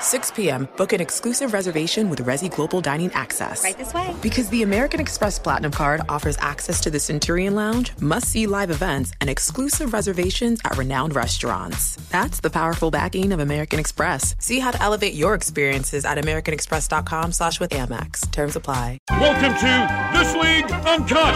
6 0.00 0.30
p.m., 0.32 0.68
book 0.76 0.92
an 0.92 1.00
exclusive 1.00 1.52
reservation 1.52 2.08
with 2.10 2.24
Resy 2.24 2.54
Global 2.54 2.80
Dining 2.80 3.12
Access. 3.12 3.64
Right 3.64 3.76
this 3.76 3.92
way. 3.92 4.14
Because 4.22 4.48
the 4.48 4.62
American 4.62 5.00
Express 5.00 5.38
Platinum 5.38 5.72
Card 5.72 6.00
offers 6.08 6.36
access 6.38 6.80
to 6.82 6.90
the 6.90 7.00
Centurion 7.00 7.54
Lounge, 7.54 7.92
must 8.00 8.28
see 8.28 8.46
live 8.46 8.70
events, 8.70 9.12
and 9.20 9.28
exclusive 9.28 9.92
reservations 9.92 10.60
at 10.64 10.76
renowned 10.76 11.14
restaurants. 11.14 11.96
That's 12.10 12.40
the 12.40 12.50
powerful 12.50 12.90
backing 12.90 13.32
of 13.32 13.40
American 13.40 13.78
Express. 13.78 14.34
See 14.38 14.60
how 14.60 14.70
to 14.70 14.82
elevate 14.82 15.14
your 15.14 15.34
experiences 15.34 16.04
at 16.04 16.16
AmericanExpress.com 16.18 17.32
slash 17.32 17.60
with 17.60 17.70
Amex. 17.70 18.30
Terms 18.30 18.56
apply. 18.56 18.98
Welcome 19.10 19.54
to 19.58 20.18
This 20.18 20.34
League 20.34 20.70
Uncut. 20.86 21.34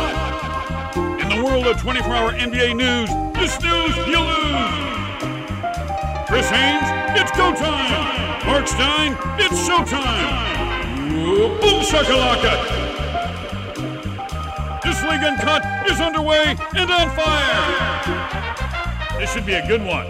In 1.22 1.28
the 1.28 1.44
world 1.44 1.66
of 1.66 1.80
24 1.80 2.14
hour 2.14 2.32
NBA 2.32 2.76
news, 2.76 3.10
you 3.40 3.48
snooze, 3.48 3.96
you 4.06 4.20
lose. 4.20 4.92
Chris 6.28 6.48
Haynes, 6.48 7.20
it's 7.20 7.36
go 7.36 7.54
time. 7.54 8.21
Marc 8.44 8.66
Stein, 8.66 9.16
it's 9.38 9.68
showtime! 9.68 11.60
Boom 11.60 11.80
shakalaka! 11.84 12.52
This 14.82 15.00
League 15.04 15.22
Uncut 15.22 15.64
is 15.88 16.00
underway 16.00 16.56
and 16.74 16.90
on 16.90 17.08
fire! 17.14 18.02
This 19.20 19.32
should 19.32 19.46
be 19.46 19.54
a 19.54 19.64
good 19.68 19.84
one. 19.84 20.08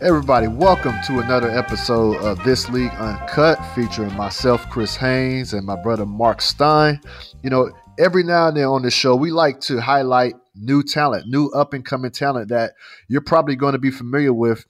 Everybody, 0.00 0.46
welcome 0.46 0.94
to 1.08 1.18
another 1.18 1.50
episode 1.50 2.18
of 2.18 2.40
This 2.44 2.70
League 2.70 2.92
Uncut 2.92 3.58
featuring 3.74 4.14
myself, 4.14 4.64
Chris 4.70 4.94
Haynes, 4.94 5.52
and 5.52 5.66
my 5.66 5.82
brother 5.82 6.06
Marc 6.06 6.42
Stein. 6.42 7.00
You 7.42 7.50
know, 7.50 7.72
every 7.98 8.22
now 8.22 8.46
and 8.48 8.56
then 8.56 8.66
on 8.66 8.82
this 8.82 8.94
show, 8.94 9.16
we 9.16 9.32
like 9.32 9.58
to 9.62 9.80
highlight 9.80 10.34
new 10.54 10.84
talent, 10.84 11.26
new 11.26 11.48
up 11.48 11.74
and 11.74 11.84
coming 11.84 12.12
talent 12.12 12.50
that 12.50 12.74
you're 13.08 13.20
probably 13.20 13.56
going 13.56 13.72
to 13.72 13.80
be 13.80 13.90
familiar 13.90 14.32
with 14.32 14.64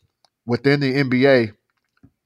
within 0.47 0.81
the 0.81 0.95
NBA 0.95 1.53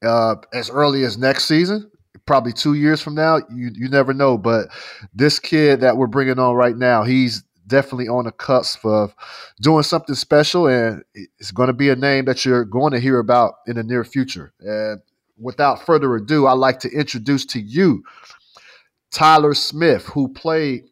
uh, 0.04 0.36
as 0.52 0.70
early 0.70 1.04
as 1.04 1.18
next 1.18 1.46
season, 1.46 1.90
probably 2.26 2.52
two 2.52 2.74
years 2.74 3.00
from 3.00 3.14
now. 3.14 3.38
You 3.54 3.70
you 3.74 3.88
never 3.88 4.12
know, 4.14 4.38
but 4.38 4.68
this 5.14 5.38
kid 5.38 5.80
that 5.80 5.96
we're 5.96 6.06
bringing 6.06 6.38
on 6.38 6.54
right 6.54 6.76
now, 6.76 7.02
he's 7.02 7.42
definitely 7.66 8.08
on 8.08 8.24
the 8.24 8.32
cusp 8.32 8.84
of 8.84 9.14
doing 9.60 9.82
something 9.82 10.14
special, 10.14 10.66
and 10.66 11.02
it's 11.14 11.52
going 11.52 11.68
to 11.68 11.72
be 11.72 11.88
a 11.88 11.96
name 11.96 12.26
that 12.26 12.44
you're 12.44 12.64
going 12.64 12.92
to 12.92 13.00
hear 13.00 13.18
about 13.18 13.54
in 13.66 13.76
the 13.76 13.82
near 13.82 14.04
future. 14.04 14.52
And 14.60 15.00
without 15.38 15.84
further 15.86 16.14
ado, 16.16 16.46
I'd 16.46 16.54
like 16.54 16.80
to 16.80 16.90
introduce 16.90 17.46
to 17.46 17.60
you 17.60 18.02
Tyler 19.10 19.54
Smith, 19.54 20.04
who 20.06 20.28
played 20.28 20.84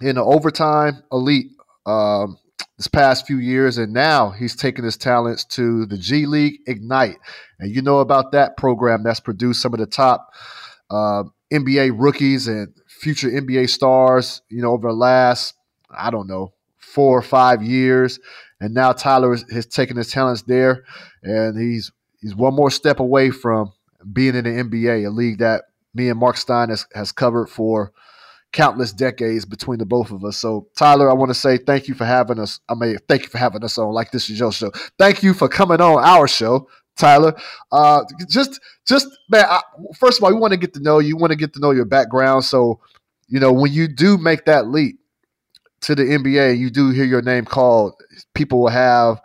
in 0.00 0.16
the 0.16 0.24
overtime 0.24 1.02
elite 1.12 1.52
um, 1.86 2.38
this 2.76 2.88
past 2.88 3.26
few 3.26 3.38
years, 3.38 3.78
and 3.78 3.92
now 3.92 4.30
he's 4.30 4.54
taken 4.54 4.84
his 4.84 4.96
talents 4.96 5.44
to 5.44 5.86
the 5.86 5.96
G 5.96 6.26
League 6.26 6.60
Ignite. 6.66 7.16
And 7.58 7.74
you 7.74 7.80
know 7.80 8.00
about 8.00 8.32
that 8.32 8.56
program 8.56 9.02
that's 9.02 9.20
produced 9.20 9.62
some 9.62 9.72
of 9.72 9.80
the 9.80 9.86
top 9.86 10.28
uh, 10.90 11.24
NBA 11.52 11.92
rookies 11.96 12.48
and 12.48 12.72
future 12.86 13.30
NBA 13.30 13.70
stars, 13.70 14.42
you 14.50 14.60
know, 14.60 14.72
over 14.72 14.88
the 14.88 14.94
last, 14.94 15.54
I 15.90 16.10
don't 16.10 16.28
know, 16.28 16.52
four 16.76 17.16
or 17.16 17.22
five 17.22 17.62
years. 17.62 18.18
And 18.60 18.74
now 18.74 18.92
Tyler 18.92 19.36
has 19.52 19.66
taken 19.66 19.96
his 19.96 20.10
talents 20.10 20.42
there, 20.42 20.84
and 21.22 21.58
he's 21.58 21.92
he's 22.20 22.34
one 22.34 22.54
more 22.54 22.70
step 22.70 23.00
away 23.00 23.30
from 23.30 23.72
being 24.12 24.34
in 24.34 24.44
the 24.44 24.50
NBA, 24.50 25.06
a 25.06 25.10
league 25.10 25.38
that 25.38 25.64
me 25.94 26.10
and 26.10 26.18
Marc 26.18 26.36
Stein 26.36 26.68
has, 26.68 26.86
has 26.94 27.10
covered 27.10 27.46
for– 27.46 27.92
countless 28.52 28.92
decades 28.92 29.44
between 29.44 29.78
the 29.78 29.86
both 29.86 30.10
of 30.10 30.24
us. 30.24 30.38
So, 30.38 30.68
Tyler, 30.76 31.10
I 31.10 31.14
want 31.14 31.30
to 31.30 31.34
say 31.34 31.58
thank 31.58 31.88
you 31.88 31.94
for 31.94 32.04
having 32.04 32.38
us. 32.38 32.60
I 32.68 32.74
mean, 32.74 32.96
thank 33.08 33.22
you 33.22 33.28
for 33.28 33.38
having 33.38 33.62
us 33.64 33.78
on. 33.78 33.92
Like 33.92 34.10
this 34.10 34.30
is 34.30 34.38
your 34.38 34.52
show. 34.52 34.70
Thank 34.98 35.22
you 35.22 35.34
for 35.34 35.48
coming 35.48 35.80
on 35.80 36.02
our 36.02 36.26
show, 36.26 36.68
Tyler. 36.96 37.34
Uh, 37.70 38.04
just, 38.28 38.60
just 38.86 39.06
man. 39.28 39.44
I, 39.48 39.60
first 39.96 40.18
of 40.18 40.24
all, 40.24 40.32
we 40.32 40.40
want 40.40 40.52
to 40.52 40.58
get 40.58 40.74
to 40.74 40.80
know 40.80 40.98
you. 40.98 41.16
Want 41.16 41.32
to 41.32 41.36
get 41.36 41.52
to 41.54 41.60
know 41.60 41.70
your 41.70 41.84
background. 41.84 42.44
So, 42.44 42.80
you 43.28 43.40
know, 43.40 43.52
when 43.52 43.72
you 43.72 43.88
do 43.88 44.16
make 44.18 44.44
that 44.46 44.68
leap 44.68 44.98
to 45.82 45.94
the 45.94 46.04
NBA, 46.04 46.58
you 46.58 46.70
do 46.70 46.90
hear 46.90 47.04
your 47.04 47.22
name 47.22 47.44
called. 47.44 47.94
People 48.34 48.60
will 48.60 48.68
have. 48.68 49.20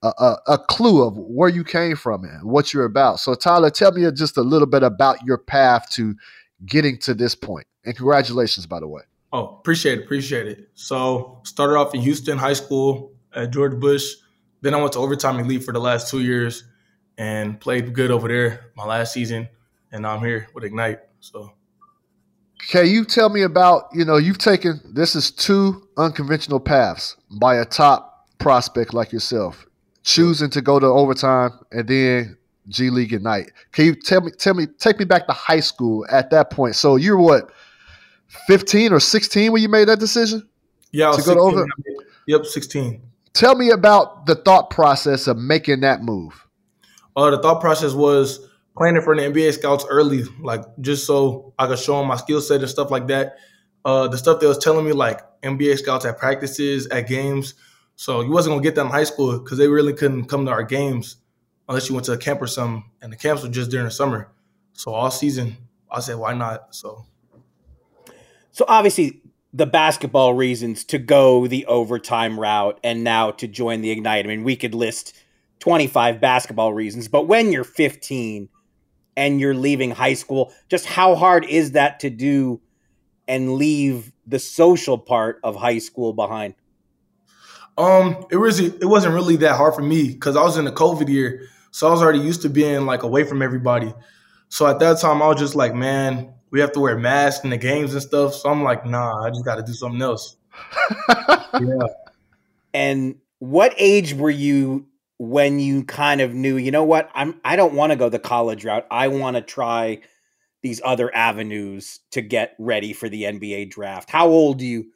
A, 0.00 0.12
a, 0.16 0.38
a, 0.52 0.58
clue 0.58 1.04
of 1.04 1.18
where 1.18 1.48
you 1.48 1.64
came 1.64 1.96
from 1.96 2.22
and 2.22 2.44
what 2.44 2.72
you're 2.72 2.84
about. 2.84 3.18
So, 3.18 3.34
Tyler, 3.34 3.68
tell 3.68 3.90
me 3.90 4.08
just 4.12 4.36
a 4.36 4.42
little 4.42 4.68
bit 4.68 4.84
about 4.84 5.24
your 5.24 5.38
path 5.38 5.90
to 5.94 6.14
getting 6.64 6.98
to 6.98 7.14
this 7.14 7.34
point. 7.34 7.66
And 7.84 7.96
congratulations, 7.96 8.66
by 8.66 8.80
the 8.80 8.88
way. 8.88 9.02
Oh, 9.32 9.58
appreciate 9.60 9.98
it. 9.98 10.04
Appreciate 10.04 10.46
it. 10.46 10.70
So, 10.74 11.40
started 11.44 11.74
off 11.74 11.94
in 11.94 12.00
Houston 12.00 12.38
High 12.38 12.54
School 12.54 13.12
at 13.34 13.50
George 13.50 13.78
Bush. 13.78 14.14
Then 14.60 14.74
I 14.74 14.78
went 14.78 14.92
to 14.94 14.98
Overtime 14.98 15.38
Elite 15.38 15.62
for 15.62 15.72
the 15.72 15.78
last 15.78 16.10
two 16.10 16.20
years 16.20 16.64
and 17.18 17.60
played 17.60 17.92
good 17.92 18.10
over 18.10 18.28
there 18.28 18.72
my 18.76 18.84
last 18.84 19.12
season. 19.12 19.48
And 19.92 20.02
now 20.02 20.16
I'm 20.16 20.24
here 20.24 20.48
with 20.54 20.64
Ignite. 20.64 21.00
So, 21.20 21.52
can 22.68 22.86
you 22.86 23.04
tell 23.04 23.28
me 23.28 23.42
about, 23.42 23.88
you 23.92 24.04
know, 24.04 24.16
you've 24.16 24.38
taken 24.38 24.80
this 24.92 25.14
is 25.14 25.30
two 25.30 25.86
unconventional 25.96 26.60
paths 26.60 27.16
by 27.30 27.56
a 27.56 27.64
top 27.64 28.28
prospect 28.38 28.94
like 28.94 29.12
yourself, 29.12 29.66
choosing 30.02 30.50
to 30.50 30.60
go 30.60 30.78
to 30.78 30.86
overtime 30.86 31.52
and 31.70 31.88
then 31.88 32.38
G 32.68 32.90
League 32.90 33.12
Ignite. 33.12 33.50
Can 33.72 33.86
you 33.86 33.94
tell 33.94 34.20
me, 34.20 34.30
tell 34.32 34.54
me, 34.54 34.66
take 34.66 34.98
me 34.98 35.04
back 35.04 35.26
to 35.26 35.32
high 35.32 35.60
school 35.60 36.06
at 36.10 36.30
that 36.30 36.50
point? 36.50 36.76
So 36.76 36.96
you're 36.96 37.16
what, 37.16 37.50
15 38.46 38.92
or 38.92 39.00
16 39.00 39.52
when 39.52 39.62
you 39.62 39.68
made 39.68 39.88
that 39.88 39.98
decision? 39.98 40.48
Yeah, 40.92 41.12
to 41.12 41.22
go 41.22 41.34
to 41.34 41.40
over. 41.40 41.66
Yep, 42.26 42.46
16. 42.46 43.02
Tell 43.32 43.54
me 43.54 43.70
about 43.70 44.26
the 44.26 44.34
thought 44.34 44.70
process 44.70 45.26
of 45.26 45.36
making 45.36 45.80
that 45.80 46.02
move. 46.02 46.46
Uh, 47.16 47.30
the 47.30 47.38
thought 47.38 47.60
process 47.60 47.92
was 47.92 48.40
planning 48.76 49.02
for 49.02 49.16
the 49.16 49.22
NBA 49.22 49.52
scouts 49.54 49.84
early, 49.88 50.22
like 50.40 50.62
just 50.80 51.06
so 51.06 51.52
I 51.58 51.66
could 51.66 51.78
show 51.78 51.98
them 51.98 52.08
my 52.08 52.16
skill 52.16 52.40
set 52.40 52.60
and 52.60 52.70
stuff 52.70 52.90
like 52.90 53.08
that. 53.08 53.38
Uh, 53.84 54.08
the 54.08 54.18
stuff 54.18 54.40
they 54.40 54.46
was 54.46 54.58
telling 54.58 54.84
me, 54.84 54.92
like 54.92 55.20
NBA 55.42 55.78
scouts 55.78 56.04
at 56.04 56.18
practices, 56.18 56.86
at 56.88 57.08
games. 57.08 57.54
So 57.96 58.20
you 58.20 58.30
wasn't 58.30 58.52
gonna 58.52 58.62
get 58.62 58.74
that 58.76 58.82
in 58.82 58.86
high 58.88 59.04
school 59.04 59.38
because 59.38 59.58
they 59.58 59.68
really 59.68 59.92
couldn't 59.92 60.26
come 60.26 60.44
to 60.46 60.52
our 60.52 60.62
games 60.62 61.16
unless 61.68 61.88
you 61.88 61.94
went 61.94 62.04
to 62.06 62.12
a 62.12 62.18
camp 62.18 62.40
or 62.40 62.46
something. 62.46 62.84
And 63.02 63.12
the 63.12 63.16
camps 63.16 63.42
were 63.42 63.48
just 63.48 63.70
during 63.70 63.86
the 63.86 63.90
summer. 63.90 64.30
So 64.74 64.92
all 64.92 65.10
season, 65.10 65.56
I 65.90 66.00
said, 66.00 66.16
why 66.16 66.34
not? 66.34 66.74
So 66.74 67.04
So 68.58 68.64
obviously, 68.66 69.22
the 69.52 69.66
basketball 69.66 70.34
reasons 70.34 70.82
to 70.86 70.98
go 70.98 71.46
the 71.46 71.64
overtime 71.66 72.40
route 72.40 72.80
and 72.82 73.04
now 73.04 73.30
to 73.30 73.46
join 73.46 73.82
the 73.82 73.92
Ignite. 73.92 74.24
I 74.24 74.28
mean, 74.28 74.42
we 74.42 74.56
could 74.56 74.74
list 74.74 75.14
25 75.60 76.20
basketball 76.20 76.72
reasons, 76.72 77.06
but 77.06 77.28
when 77.28 77.52
you're 77.52 77.62
15 77.62 78.48
and 79.16 79.40
you're 79.40 79.54
leaving 79.54 79.92
high 79.92 80.14
school, 80.14 80.52
just 80.68 80.86
how 80.86 81.14
hard 81.14 81.44
is 81.44 81.70
that 81.72 82.00
to 82.00 82.10
do 82.10 82.60
and 83.28 83.54
leave 83.54 84.12
the 84.26 84.40
social 84.40 84.98
part 84.98 85.38
of 85.44 85.54
high 85.54 85.78
school 85.78 86.12
behind? 86.12 86.54
Um, 87.78 88.26
it 88.32 88.38
was 88.38 88.58
it 88.58 88.88
wasn't 88.88 89.14
really 89.14 89.36
that 89.36 89.54
hard 89.54 89.76
for 89.76 89.82
me 89.82 90.08
because 90.08 90.34
I 90.34 90.42
was 90.42 90.56
in 90.56 90.64
the 90.64 90.72
COVID 90.72 91.08
year, 91.08 91.46
so 91.70 91.86
I 91.86 91.92
was 91.92 92.02
already 92.02 92.18
used 92.18 92.42
to 92.42 92.48
being 92.48 92.86
like 92.86 93.04
away 93.04 93.22
from 93.22 93.40
everybody. 93.40 93.94
So 94.48 94.66
at 94.66 94.80
that 94.80 94.98
time, 95.00 95.22
I 95.22 95.28
was 95.28 95.38
just 95.38 95.54
like, 95.54 95.76
man, 95.76 96.34
we 96.50 96.60
have 96.60 96.72
to 96.72 96.80
wear 96.80 96.96
masks 96.96 97.44
in 97.44 97.50
the 97.50 97.56
games 97.56 97.92
and 97.92 98.02
stuff. 98.02 98.34
So 98.34 98.48
I'm 98.50 98.62
like, 98.62 98.86
nah, 98.86 99.24
I 99.24 99.30
just 99.30 99.44
got 99.44 99.56
to 99.56 99.62
do 99.62 99.72
something 99.72 100.00
else. 100.00 100.36
yeah. 101.28 101.86
And 102.74 103.16
what 103.38 103.74
age 103.76 104.14
were 104.14 104.30
you 104.30 104.86
when 105.18 105.58
you 105.58 105.84
kind 105.84 106.20
of 106.20 106.32
knew, 106.32 106.56
you 106.56 106.70
know 106.70 106.84
what, 106.84 107.10
I'm 107.14 107.40
I 107.44 107.56
don't 107.56 107.74
want 107.74 107.92
to 107.92 107.96
go 107.96 108.08
the 108.08 108.18
college 108.18 108.64
route. 108.64 108.86
I 108.90 109.08
want 109.08 109.36
to 109.36 109.42
try 109.42 110.00
these 110.62 110.80
other 110.84 111.14
avenues 111.14 112.00
to 112.12 112.20
get 112.20 112.54
ready 112.58 112.92
for 112.92 113.08
the 113.08 113.24
NBA 113.24 113.70
draft. 113.70 114.10
How 114.10 114.28
old 114.28 114.58
do 114.58 114.66
you 114.66 114.86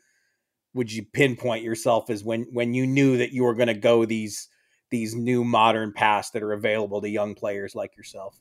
would 0.75 0.91
you 0.91 1.05
pinpoint 1.05 1.65
yourself 1.65 2.09
as 2.09 2.25
when 2.25 2.47
when 2.53 2.75
you 2.75 2.87
knew 2.87 3.19
that 3.19 3.33
you 3.33 3.45
were 3.45 3.55
going 3.55 3.69
to 3.69 3.75
go 3.75 4.05
these 4.05 4.49
these 4.91 5.15
new 5.15 5.45
modern 5.45 5.93
paths 5.93 6.31
that 6.31 6.43
are 6.43 6.53
available 6.53 7.01
to 7.01 7.09
young 7.09 7.35
players 7.35 7.75
like 7.75 7.97
yourself? 7.97 8.39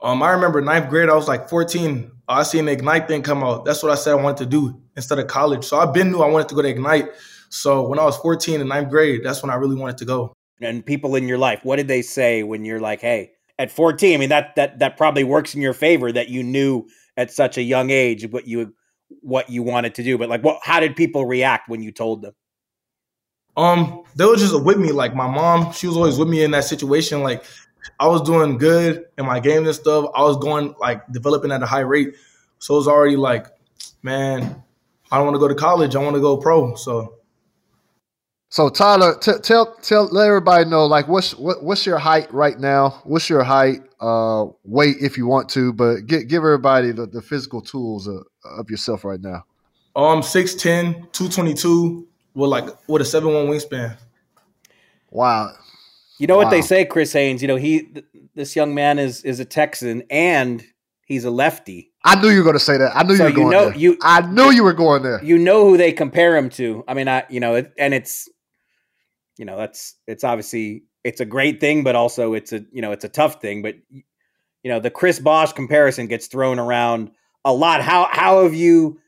Um, 0.00 0.22
I 0.22 0.30
remember 0.30 0.60
ninth 0.60 0.88
grade, 0.88 1.08
I 1.08 1.14
was 1.14 1.28
like 1.28 1.48
14. 1.48 2.10
I 2.28 2.42
seen 2.42 2.66
the 2.66 2.72
Ignite 2.72 3.08
thing 3.08 3.22
come 3.22 3.42
out. 3.42 3.64
That's 3.64 3.82
what 3.82 3.90
I 3.90 3.94
said 3.94 4.12
I 4.12 4.22
wanted 4.22 4.38
to 4.38 4.46
do 4.46 4.80
instead 4.96 5.18
of 5.18 5.26
college. 5.26 5.64
So 5.64 5.78
I've 5.78 5.92
been 5.92 6.12
knew 6.12 6.20
I 6.20 6.28
wanted 6.28 6.48
to 6.50 6.54
go 6.54 6.62
to 6.62 6.68
Ignite. 6.68 7.10
So 7.48 7.86
when 7.88 7.98
I 7.98 8.04
was 8.04 8.16
14 8.18 8.60
in 8.60 8.68
ninth 8.68 8.90
grade, 8.90 9.22
that's 9.24 9.42
when 9.42 9.50
I 9.50 9.54
really 9.54 9.76
wanted 9.76 9.98
to 9.98 10.04
go. 10.04 10.34
And 10.60 10.84
people 10.84 11.14
in 11.16 11.26
your 11.26 11.38
life, 11.38 11.60
what 11.64 11.76
did 11.76 11.88
they 11.88 12.02
say 12.02 12.42
when 12.42 12.64
you're 12.64 12.80
like, 12.80 13.00
hey, 13.00 13.32
at 13.58 13.70
14, 13.70 14.14
I 14.14 14.16
mean 14.18 14.28
that 14.28 14.54
that 14.56 14.78
that 14.80 14.96
probably 14.96 15.24
works 15.24 15.54
in 15.54 15.62
your 15.62 15.72
favor 15.72 16.12
that 16.12 16.28
you 16.28 16.42
knew 16.42 16.86
at 17.16 17.32
such 17.32 17.58
a 17.58 17.62
young 17.62 17.90
age 17.90 18.28
what 18.30 18.46
you 18.46 18.74
what 19.20 19.50
you 19.50 19.62
wanted 19.62 19.94
to 19.96 20.02
do. 20.02 20.18
But 20.18 20.28
like 20.28 20.42
what 20.42 20.60
how 20.62 20.80
did 20.80 20.96
people 20.96 21.26
react 21.26 21.68
when 21.68 21.82
you 21.82 21.92
told 21.92 22.22
them? 22.22 22.34
Um, 23.56 24.04
they 24.14 24.24
were 24.24 24.36
just 24.36 24.62
with 24.62 24.78
me. 24.78 24.92
Like 24.92 25.14
my 25.14 25.26
mom, 25.26 25.72
she 25.72 25.88
was 25.88 25.96
always 25.96 26.16
with 26.16 26.28
me 26.28 26.44
in 26.44 26.52
that 26.52 26.64
situation. 26.64 27.22
Like 27.22 27.42
I 27.98 28.06
was 28.06 28.22
doing 28.22 28.58
good 28.58 29.06
in 29.16 29.26
my 29.26 29.40
game 29.40 29.66
and 29.66 29.74
stuff. 29.74 30.10
I 30.14 30.22
was 30.22 30.36
going 30.36 30.74
like 30.80 31.06
developing 31.12 31.52
at 31.52 31.62
a 31.62 31.66
high 31.66 31.80
rate. 31.80 32.14
So 32.58 32.74
it 32.74 32.78
was 32.78 32.88
already 32.88 33.16
like, 33.16 33.46
man, 34.02 34.62
I 35.10 35.16
don't 35.16 35.26
want 35.26 35.34
to 35.36 35.40
go 35.40 35.48
to 35.48 35.54
college. 35.54 35.96
I 35.96 36.02
want 36.02 36.14
to 36.14 36.20
go 36.20 36.36
pro. 36.36 36.74
So 36.74 37.18
so 38.50 38.70
Tyler, 38.70 39.14
t- 39.18 39.38
tell 39.42 39.74
tell 39.82 40.06
let 40.06 40.26
everybody 40.26 40.64
know 40.64 40.86
like 40.86 41.06
what's 41.06 41.34
what, 41.34 41.62
what's 41.62 41.84
your 41.84 41.98
height 41.98 42.32
right 42.32 42.58
now? 42.58 43.00
What's 43.04 43.28
your 43.28 43.42
height, 43.42 43.82
uh, 44.00 44.46
weight 44.64 44.96
if 45.00 45.18
you 45.18 45.26
want 45.26 45.50
to, 45.50 45.72
but 45.74 46.06
give 46.06 46.28
give 46.28 46.38
everybody 46.38 46.92
the, 46.92 47.06
the 47.06 47.20
physical 47.20 47.60
tools 47.60 48.06
of, 48.06 48.24
of 48.44 48.70
yourself 48.70 49.04
right 49.04 49.20
now. 49.20 49.44
Um, 49.94 50.20
6'10", 50.20 51.12
222 51.12 52.08
with 52.34 52.50
like 52.50 52.68
with 52.88 53.02
a 53.02 53.04
seven 53.04 53.34
one 53.34 53.48
wingspan. 53.48 53.96
Wow, 55.10 55.52
you 56.18 56.26
know 56.26 56.36
wow. 56.36 56.44
what 56.44 56.50
they 56.50 56.62
say, 56.62 56.84
Chris 56.84 57.12
Haynes. 57.12 57.42
You 57.42 57.48
know 57.48 57.56
he 57.56 57.82
th- 57.82 58.06
this 58.34 58.56
young 58.56 58.74
man 58.74 58.98
is 58.98 59.22
is 59.24 59.40
a 59.40 59.44
Texan 59.44 60.02
and 60.10 60.64
he's 61.06 61.24
a 61.24 61.30
lefty. 61.30 61.90
I 62.04 62.20
knew 62.20 62.28
you 62.28 62.38
were 62.38 62.44
going 62.44 62.54
to 62.54 62.60
say 62.60 62.78
that. 62.78 62.96
I 62.96 63.02
knew 63.02 63.16
so 63.16 63.26
you 63.26 63.30
were 63.30 63.34
going 63.34 63.46
you 63.46 63.52
know, 63.52 63.70
there. 63.70 63.78
You, 63.78 63.98
I 64.02 64.20
knew 64.20 64.50
you 64.50 64.62
were 64.62 64.72
going 64.72 65.02
there. 65.02 65.22
You 65.24 65.36
know 65.36 65.68
who 65.68 65.76
they 65.76 65.92
compare 65.92 66.36
him 66.36 66.48
to. 66.50 66.84
I 66.86 66.94
mean, 66.94 67.08
I 67.08 67.24
you 67.28 67.40
know, 67.40 67.56
it, 67.56 67.72
and 67.76 67.92
it's 67.92 68.28
you 69.36 69.44
know 69.44 69.56
that's 69.56 69.94
it's 70.06 70.24
obviously 70.24 70.84
it's 71.04 71.20
a 71.20 71.24
great 71.24 71.60
thing, 71.60 71.82
but 71.82 71.96
also 71.96 72.34
it's 72.34 72.52
a 72.52 72.64
you 72.72 72.82
know 72.82 72.92
it's 72.92 73.04
a 73.04 73.08
tough 73.08 73.40
thing. 73.40 73.62
But 73.62 73.76
you 73.90 74.02
know 74.70 74.80
the 74.80 74.90
Chris 74.90 75.18
Bosh 75.18 75.52
comparison 75.52 76.06
gets 76.06 76.26
thrown 76.26 76.58
around 76.58 77.10
a 77.44 77.52
lot. 77.52 77.82
How 77.82 78.08
how 78.10 78.44
have 78.44 78.54
you 78.54 79.00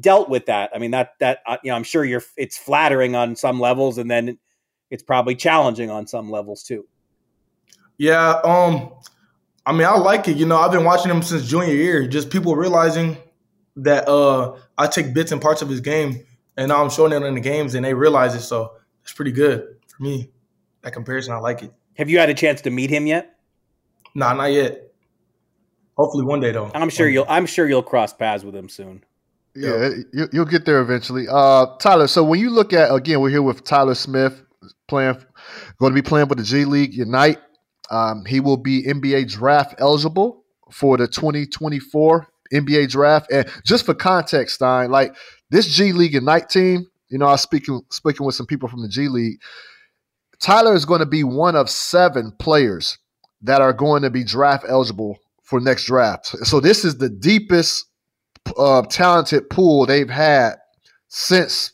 dealt 0.00 0.28
with 0.28 0.46
that? 0.46 0.70
I 0.74 0.78
mean 0.78 0.92
that 0.92 1.14
that 1.20 1.40
uh, 1.46 1.58
you 1.62 1.70
know 1.70 1.76
I'm 1.76 1.84
sure 1.84 2.04
you're 2.04 2.22
it's 2.36 2.56
flattering 2.56 3.14
on 3.14 3.36
some 3.36 3.60
levels, 3.60 3.98
and 3.98 4.10
then 4.10 4.38
it's 4.90 5.02
probably 5.02 5.34
challenging 5.34 5.90
on 5.90 6.06
some 6.06 6.30
levels 6.30 6.62
too. 6.62 6.86
Yeah, 7.98 8.40
um, 8.44 8.92
I 9.66 9.72
mean 9.72 9.86
I 9.86 9.96
like 9.96 10.26
it. 10.28 10.36
You 10.36 10.46
know 10.46 10.58
I've 10.58 10.72
been 10.72 10.84
watching 10.84 11.10
him 11.10 11.22
since 11.22 11.48
junior 11.48 11.74
year. 11.74 12.06
Just 12.06 12.30
people 12.30 12.56
realizing 12.56 13.16
that 13.76 14.08
uh 14.08 14.56
I 14.76 14.86
take 14.86 15.14
bits 15.14 15.32
and 15.32 15.40
parts 15.40 15.62
of 15.62 15.68
his 15.68 15.80
game, 15.80 16.24
and 16.56 16.68
now 16.68 16.82
I'm 16.82 16.90
showing 16.90 17.12
it 17.12 17.22
in 17.22 17.34
the 17.34 17.40
games, 17.40 17.74
and 17.74 17.84
they 17.84 17.94
realize 17.94 18.34
it. 18.34 18.42
So 18.42 18.72
it's 19.02 19.12
pretty 19.12 19.32
good 19.32 19.76
for 19.88 20.02
me. 20.02 20.30
That 20.82 20.92
comparison, 20.92 21.34
I 21.34 21.38
like 21.38 21.62
it. 21.62 21.72
Have 21.96 22.08
you 22.08 22.18
had 22.18 22.30
a 22.30 22.34
chance 22.34 22.62
to 22.62 22.70
meet 22.70 22.88
him 22.88 23.06
yet? 23.06 23.38
Nah, 24.14 24.32
not 24.32 24.52
yet. 24.52 24.90
Hopefully 25.96 26.24
one 26.24 26.40
day 26.40 26.52
though. 26.52 26.70
I'm 26.74 26.88
sure 26.88 27.08
you'll. 27.08 27.26
I'm 27.28 27.46
sure 27.46 27.68
you'll 27.68 27.82
cross 27.82 28.12
paths 28.12 28.42
with 28.42 28.56
him 28.56 28.68
soon. 28.68 29.04
Yeah, 29.54 29.90
you'll 30.32 30.46
get 30.46 30.64
there 30.64 30.80
eventually. 30.80 31.26
Uh, 31.28 31.66
Tyler, 31.78 32.06
so 32.06 32.24
when 32.24 32.40
you 32.40 32.50
look 32.50 32.72
at 32.72 32.94
again, 32.94 33.20
we're 33.20 33.30
here 33.30 33.42
with 33.42 33.64
Tyler 33.64 33.94
Smith 33.94 34.42
playing, 34.88 35.16
going 35.78 35.92
to 35.92 36.02
be 36.02 36.06
playing 36.06 36.28
with 36.28 36.38
the 36.38 36.44
G 36.44 36.64
League 36.64 36.98
Ignite. 36.98 37.38
Um, 37.90 38.24
he 38.24 38.40
will 38.40 38.56
be 38.56 38.84
NBA 38.84 39.30
draft 39.30 39.74
eligible 39.78 40.44
for 40.72 40.96
the 40.96 41.08
2024 41.08 42.26
NBA 42.52 42.88
draft. 42.90 43.30
And 43.32 43.48
just 43.64 43.86
for 43.86 43.94
context, 43.94 44.56
Stein, 44.56 44.90
like 44.90 45.14
this 45.50 45.66
G 45.66 45.92
League 45.92 46.14
Ignite 46.14 46.48
team, 46.48 46.86
you 47.08 47.18
know, 47.18 47.26
I 47.26 47.32
was 47.32 47.42
speaking 47.42 47.80
speaking 47.90 48.24
with 48.24 48.34
some 48.34 48.46
people 48.46 48.68
from 48.68 48.82
the 48.82 48.88
G 48.88 49.08
League. 49.08 49.40
Tyler 50.40 50.74
is 50.74 50.84
going 50.84 51.00
to 51.00 51.06
be 51.06 51.24
one 51.24 51.54
of 51.54 51.68
seven 51.68 52.32
players 52.38 52.98
that 53.42 53.60
are 53.60 53.72
going 53.72 54.02
to 54.02 54.10
be 54.10 54.24
draft 54.24 54.64
eligible 54.68 55.18
for 55.42 55.60
next 55.60 55.84
draft. 55.84 56.26
So 56.46 56.60
this 56.60 56.84
is 56.84 56.98
the 56.98 57.08
deepest 57.08 57.86
uh, 58.56 58.82
talented 58.82 59.50
pool 59.50 59.86
they've 59.86 60.08
had 60.08 60.54
since 61.08 61.72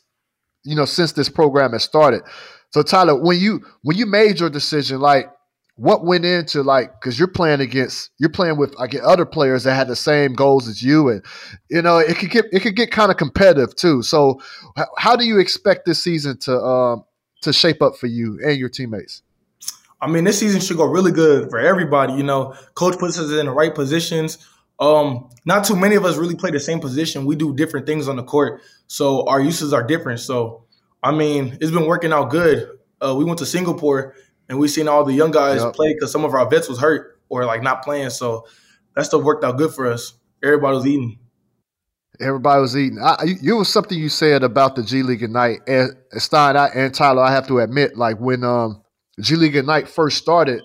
you 0.63 0.75
know 0.75 0.85
since 0.85 1.13
this 1.13 1.29
program 1.29 1.71
has 1.73 1.83
started. 1.83 2.23
So 2.71 2.83
Tyler, 2.83 3.15
when 3.19 3.39
you 3.39 3.61
when 3.81 3.97
you 3.97 4.05
made 4.05 4.39
your 4.39 4.49
decision, 4.49 4.99
like 4.99 5.27
what 5.77 6.03
went 6.03 6.25
into 6.25 6.63
like 6.63 6.91
because 6.99 7.17
you're 7.19 7.27
playing 7.27 7.61
against 7.61 8.09
you're 8.17 8.31
playing 8.31 8.57
with 8.57 8.73
I 8.79 8.87
get 8.87 9.03
other 9.03 9.25
players 9.25 9.63
that 9.63 9.75
had 9.75 9.87
the 9.87 9.95
same 9.95 10.33
goals 10.33 10.67
as 10.67 10.81
you 10.81 11.07
and 11.09 11.23
you 11.69 11.83
know 11.83 11.99
it 11.99 12.17
could 12.17 12.31
get 12.31 12.45
it 12.51 12.61
could 12.61 12.75
get 12.75 12.91
kind 12.91 13.11
of 13.11 13.17
competitive 13.17 13.75
too. 13.75 14.01
So 14.01 14.41
how 14.97 15.15
do 15.15 15.23
you 15.23 15.39
expect 15.39 15.85
this 15.85 16.03
season 16.03 16.39
to 16.39 16.57
um 16.57 17.03
to 17.43 17.53
shape 17.53 17.81
up 17.81 17.95
for 17.95 18.07
you 18.07 18.39
and 18.43 18.57
your 18.57 18.69
teammates? 18.69 19.21
I 20.01 20.07
mean 20.07 20.23
this 20.23 20.39
season 20.39 20.61
should 20.61 20.77
go 20.77 20.85
really 20.85 21.11
good 21.11 21.49
for 21.51 21.59
everybody 21.59 22.13
you 22.13 22.23
know. 22.23 22.55
Coach 22.73 22.97
puts 22.97 23.19
us 23.19 23.31
in 23.31 23.45
the 23.45 23.51
right 23.51 23.73
positions. 23.73 24.39
Um 24.79 25.29
not 25.45 25.63
too 25.63 25.75
many 25.75 25.93
of 25.93 26.05
us 26.05 26.17
really 26.17 26.35
play 26.35 26.49
the 26.49 26.59
same 26.59 26.79
position. 26.79 27.23
We 27.23 27.35
do 27.35 27.55
different 27.55 27.85
things 27.85 28.07
on 28.07 28.15
the 28.15 28.23
court. 28.23 28.61
So 28.87 29.27
our 29.27 29.39
uses 29.39 29.73
are 29.73 29.83
different. 29.83 30.21
So 30.21 30.63
i 31.07 31.11
mean 31.11 31.57
it's 31.61 31.71
been 31.71 31.87
working 31.87 32.11
out 32.11 32.29
good 32.29 32.69
uh, 33.01 33.13
we 33.15 33.23
went 33.23 33.39
to 33.39 33.45
singapore 33.45 34.15
and 34.49 34.59
we 34.59 34.67
seen 34.67 34.87
all 34.87 35.03
the 35.03 35.13
young 35.13 35.31
guys 35.31 35.61
yep. 35.61 35.73
play 35.73 35.93
because 35.93 36.11
some 36.11 36.25
of 36.25 36.33
our 36.33 36.49
vets 36.49 36.69
was 36.69 36.79
hurt 36.79 37.19
or 37.29 37.45
like 37.45 37.61
not 37.61 37.83
playing. 37.83 38.09
So 38.09 38.47
that 38.95 39.05
stuff 39.05 39.23
worked 39.23 39.43
out 39.43 39.57
good 39.57 39.73
for 39.73 39.91
us. 39.91 40.13
Everybody 40.43 40.75
was 40.75 40.87
eating. 40.87 41.19
Everybody 42.19 42.61
was 42.61 42.75
eating. 42.75 42.99
I, 42.99 43.35
you, 43.41 43.57
was 43.57 43.69
something 43.69 43.97
you 43.97 44.09
said 44.09 44.43
about 44.43 44.75
the 44.75 44.83
G 44.83 45.03
League 45.03 45.21
Ignite 45.21 45.59
and 45.67 45.95
Stein 46.13 46.57
I, 46.57 46.67
and 46.69 46.93
Tyler. 46.93 47.21
I 47.21 47.31
have 47.31 47.47
to 47.47 47.59
admit, 47.59 47.95
like 47.95 48.19
when 48.19 48.43
um, 48.43 48.81
G 49.19 49.35
League 49.35 49.55
Ignite 49.55 49.87
first 49.87 50.17
started, 50.17 50.63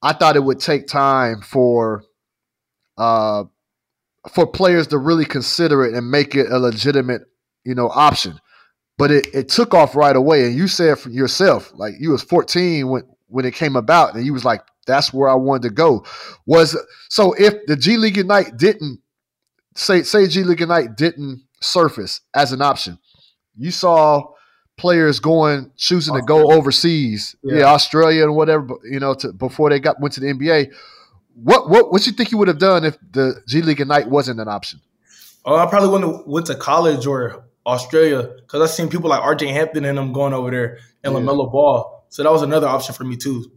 I 0.00 0.14
thought 0.14 0.36
it 0.36 0.44
would 0.44 0.60
take 0.60 0.86
time 0.86 1.42
for 1.42 2.04
uh, 2.96 3.44
for 4.32 4.46
players 4.46 4.86
to 4.88 4.98
really 4.98 5.26
consider 5.26 5.84
it 5.84 5.94
and 5.94 6.10
make 6.10 6.34
it 6.34 6.50
a 6.50 6.58
legitimate, 6.58 7.22
you 7.64 7.74
know, 7.74 7.90
option 7.90 8.40
but 8.98 9.12
it, 9.12 9.32
it 9.32 9.48
took 9.48 9.72
off 9.72 9.96
right 9.96 10.14
away. 10.14 10.44
And 10.44 10.54
you 10.54 10.68
said 10.68 10.98
for 10.98 11.08
yourself, 11.08 11.72
like 11.74 11.94
you 11.98 12.10
was 12.10 12.22
14 12.22 12.86
when 12.88 13.02
when 13.28 13.44
it 13.44 13.54
came 13.54 13.76
about, 13.76 14.14
and 14.14 14.26
you 14.26 14.32
was 14.32 14.44
like, 14.44 14.62
that's 14.86 15.12
where 15.12 15.28
I 15.28 15.34
wanted 15.34 15.68
to 15.68 15.70
go. 15.70 16.04
Was 16.46 16.76
so 17.08 17.32
if 17.34 17.54
the 17.66 17.76
G 17.76 17.96
League 17.96 18.18
Ignite 18.18 18.56
didn't 18.56 19.00
say 19.74 20.02
say 20.02 20.26
G 20.26 20.42
League 20.42 20.60
Ignite 20.60 20.96
didn't 20.96 21.44
surface 21.62 22.20
as 22.34 22.52
an 22.52 22.60
option, 22.60 22.98
you 23.56 23.70
saw 23.70 24.24
players 24.76 25.20
going 25.20 25.70
choosing 25.76 26.14
to 26.14 26.22
go 26.22 26.52
overseas, 26.52 27.36
yeah, 27.42 27.58
yeah 27.58 27.64
Australia 27.64 28.24
and 28.24 28.34
whatever, 28.34 28.66
you 28.84 29.00
know, 29.00 29.12
to, 29.14 29.32
before 29.32 29.70
they 29.70 29.80
got 29.80 30.00
went 30.00 30.14
to 30.14 30.20
the 30.20 30.26
NBA. 30.26 30.72
What 31.34 31.70
what 31.70 31.92
what 31.92 32.06
you 32.06 32.12
think 32.12 32.32
you 32.32 32.38
would 32.38 32.48
have 32.48 32.58
done 32.58 32.84
if 32.84 32.98
the 33.12 33.42
G 33.46 33.62
League 33.62 33.80
Ignite 33.80 34.08
wasn't 34.08 34.40
an 34.40 34.48
option? 34.48 34.80
Oh, 35.44 35.56
I 35.56 35.66
probably 35.66 35.88
wouldn't 35.90 36.16
have 36.16 36.26
went 36.26 36.46
to 36.46 36.56
college 36.56 37.06
or 37.06 37.47
Australia 37.68 38.22
because 38.36 38.62
I've 38.62 38.74
seen 38.74 38.88
people 38.88 39.10
like 39.10 39.20
RJ 39.22 39.52
Hampton 39.52 39.84
and 39.84 39.98
them 39.98 40.12
going 40.12 40.32
over 40.32 40.50
there 40.50 40.78
and 41.04 41.12
yeah. 41.12 41.20
LaMelo 41.20 41.50
Ball. 41.50 42.04
So 42.08 42.22
that 42.22 42.32
was 42.32 42.42
another 42.42 42.66
option 42.66 42.94
for 42.94 43.04
me 43.04 43.16
too. 43.16 43.50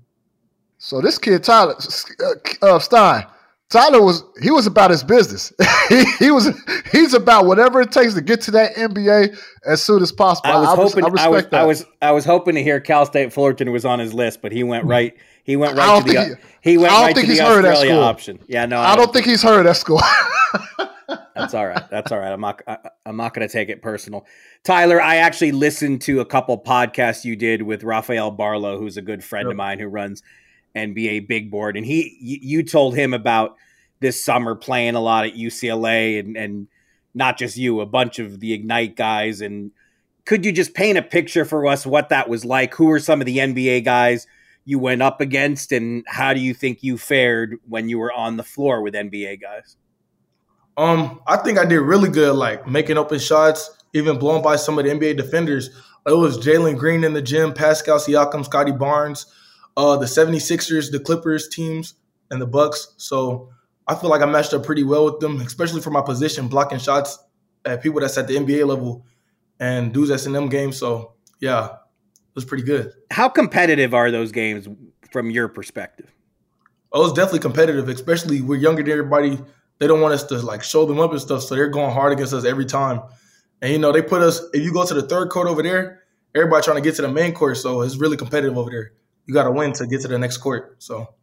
So 0.77 1.00
this 1.00 1.18
kid 1.18 1.44
Tyler 1.44 1.75
uh, 1.75 2.65
uh, 2.65 2.80
Stein, 2.80 3.25
Tyler 3.70 4.01
was 4.01 4.24
he 4.41 4.51
was 4.51 4.68
about 4.68 4.91
his 4.91 5.03
business. 5.03 5.53
he, 5.89 6.03
he, 6.20 6.32
was 6.32 6.50
he's 6.91 7.13
about 7.13 7.46
whatever 7.46 7.82
it 7.82 7.91
takes 7.91 8.13
to 8.15 8.22
get 8.22 8.41
to 8.41 8.51
that 8.51 8.75
NBA 8.75 9.38
as 9.65 9.82
soon 9.82 10.01
as 10.01 10.12
possible. 10.12 10.51
I 10.51 10.60
was 10.60 10.68
I, 10.68 10.75
hoping 10.75 11.20
I, 11.20 11.24
I, 11.24 11.27
was, 11.30 11.46
I, 11.53 11.63
was 11.63 11.86
I 12.01 12.12
was 12.12 12.25
hoping 12.25 12.56
to 12.56 12.63
hear 12.63 12.80
Cal 12.80 13.06
State 13.06 13.32
Fullerton 13.32 13.72
was 13.72 13.86
on 13.86 14.00
his 14.00 14.13
list, 14.13 14.41
but 14.41 14.51
he 14.51 14.63
went 14.63 14.86
right. 14.86 15.15
He 15.44 15.56
went 15.56 15.77
right 15.77 16.03
to 16.03 16.12
the 16.12 16.38
he, 16.62 16.72
he 16.72 16.77
went 16.77 16.91
right 16.91 17.15
to 17.15 17.25
the 17.25 17.41
Australia 17.41 17.96
option. 17.96 18.39
Yeah, 18.48 18.65
no, 18.65 18.80
I, 18.80 18.96
don't, 18.96 19.06
don't 19.06 19.13
think 19.13 19.25
he's 19.25 19.41
heard 19.41 19.65
that 19.65 19.77
school. 19.77 20.01
That's 21.36 21.53
all 21.53 21.67
right. 21.67 21.89
That's 21.89 22.12
all 22.12 22.20
right. 22.20 22.31
I'm 22.31 22.41
not. 22.41 22.62
I, 22.67 22.77
am 23.05 23.17
not 23.17 23.34
going 23.34 23.48
to 23.48 23.51
take 23.51 23.70
it 23.70 23.81
personal. 23.81 24.25
Tyler, 24.63 25.01
I 25.01 25.17
actually 25.17 25.51
listened 25.51 26.01
to 26.03 26.20
a 26.20 26.25
couple 26.25 26.62
podcasts 26.62 27.25
you 27.25 27.36
did 27.36 27.63
with 27.63 27.84
Rafael 27.84 28.36
Barlowe, 28.36 28.77
who's 28.77 28.98
a 28.98 29.01
good 29.01 29.24
friend 29.24 29.48
yep. 29.48 29.51
of 29.51 29.58
mine 29.58 29.79
who 29.79 29.88
runs 29.88 30.24
NBA 30.75 31.27
Big 31.27 31.51
Board, 31.51 31.77
and 31.77 31.86
he 31.86 32.17
you 32.20 32.63
told 32.63 32.96
him 32.96 33.13
about 33.13 33.55
this 34.00 34.24
summer 34.24 34.55
playing 34.55 34.96
a 34.96 35.01
lot 35.01 35.25
at 35.25 35.34
UCLA, 35.34 36.20
and 36.20 36.38
and 36.38 36.67
not 37.13 37.38
just 37.38 37.58
you, 37.58 37.81
a 37.81 37.86
bunch 37.86 38.20
of 38.20 38.39
the 38.39 38.53
Ignite 38.53 38.96
guys. 38.96 39.41
And 39.41 39.72
could 40.25 40.46
you 40.46 40.51
just 40.51 40.74
paint 40.74 40.98
a 40.98 41.01
picture 41.01 41.46
for 41.46 41.67
us 41.67 41.86
what 41.86 42.10
that 42.10 42.29
was 42.29 42.46
like? 42.46 42.74
Who 42.75 42.86
were 42.86 43.00
some 43.00 43.22
of 43.22 43.25
the 43.25 43.38
NBA 43.38 43.84
guys 43.84 44.27
you 44.63 44.79
went 44.79 45.01
up 45.01 45.22
against, 45.22 45.72
and 45.72 46.03
how 46.08 46.34
do 46.34 46.39
you 46.39 46.53
think 46.53 46.84
you 46.84 46.98
fared 46.98 47.58
when 47.67 47.89
you 47.89 48.00
were 48.00 48.13
on 48.13 48.38
the 48.38 48.43
floor 48.43 48.81
with 48.81 48.93
NBA 48.93 49.41
guys? 49.41 49.75
Um, 50.78 51.22
I 51.28 51.38
think 51.38 51.60
I 51.60 51.66
did 51.66 51.80
really 51.80 52.10
good, 52.10 52.36
like 52.36 52.68
making 52.68 52.98
open 52.98 53.20
shots, 53.20 53.70
even 53.94 54.18
blown 54.18 54.42
by 54.42 54.56
some 54.56 54.80
of 54.80 54.86
the 54.86 54.92
NBA 54.92 55.18
defenders. 55.18 55.70
It 56.06 56.13
was 56.13 56.38
Jalen 56.38 56.78
Green 56.78 57.04
in 57.04 57.13
the 57.13 57.22
gym, 57.22 57.54
Pascal 57.54 58.00
Siakam, 58.00 58.44
Scottie 58.46 58.72
Barnes, 58.72 59.25
uh, 59.78 59.98
the 59.98 60.06
76ers, 60.06 60.92
the 60.92 61.00
Clippers 61.00 61.48
teams, 61.50 61.96
and 62.32 62.42
the 62.42 62.48
Bucks. 62.48 62.94
So 62.98 63.50
I 63.88 63.96
feel 63.96 64.10
like 64.10 64.22
I 64.22 64.25
matched 64.25 64.54
up 64.54 64.66
pretty 64.66 64.84
well 64.84 65.06
with 65.06 65.20
them, 65.20 65.40
especially 65.42 65.82
for 65.82 65.92
my 65.92 66.01
position, 66.01 66.48
blocking 66.48 66.80
shots 66.80 67.20
at 67.66 67.84
people 67.84 68.01
that's 68.01 68.18
at 68.18 68.28
the 68.28 68.36
NBA 68.36 68.66
level 68.66 69.06
and 69.60 69.94
dudes 69.94 70.10
that's 70.10 70.25
in 70.25 70.34
them 70.34 70.50
games. 70.50 70.78
So 70.78 71.13
yeah, 71.40 71.66
it 71.66 72.36
was 72.36 72.46
pretty 72.46 72.63
good. 72.63 72.94
How 73.12 73.30
competitive 73.30 73.94
are 73.94 74.10
those 74.10 74.32
games 74.32 74.68
from 75.12 75.30
your 75.30 75.48
perspective? 75.48 76.10
Oh, 76.94 77.06
it's 77.06 77.13
definitely 77.13 77.40
competitive, 77.40 77.88
especially 77.90 78.42
we're 78.42 78.58
younger 78.58 78.84
than 78.84 78.92
everybody 78.92 79.40
they 79.82 79.88
don't 79.88 80.00
want 80.00 80.14
us 80.14 80.24
to 80.26 80.38
like 80.38 80.62
show 80.62 80.86
them 80.86 81.00
up 81.00 81.10
and 81.10 81.20
stuff. 81.20 81.42
So 81.42 81.56
they're 81.56 81.68
going 81.68 81.92
hard 81.92 82.14
against 82.14 82.34
us 82.34 82.46
every 82.46 82.66
time. 82.66 83.02
And 83.64 83.74
you 83.74 83.80
know, 83.80 83.92
they 83.92 84.04
put 84.04 84.22
us 84.22 84.40
if 84.54 84.64
you 84.64 84.72
go 84.72 84.86
to 84.86 84.94
the 84.94 85.02
third 85.02 85.30
court 85.30 85.48
over 85.48 85.64
there, 85.64 86.04
everybody 86.36 86.64
trying 86.64 86.78
to 86.78 86.84
get 86.84 86.96
to 86.98 87.02
the 87.02 87.08
main 87.08 87.34
court. 87.34 87.58
So 87.58 87.82
it's 87.82 87.98
really 87.98 88.16
competitive 88.16 88.56
over 88.60 88.70
there. 88.70 88.92
You 89.26 89.34
gotta 89.34 89.50
win 89.50 89.74
to 89.74 89.88
get 89.88 90.02
to 90.02 90.08
the 90.08 90.20
next 90.20 90.38
court. 90.38 90.76
So 90.84 91.16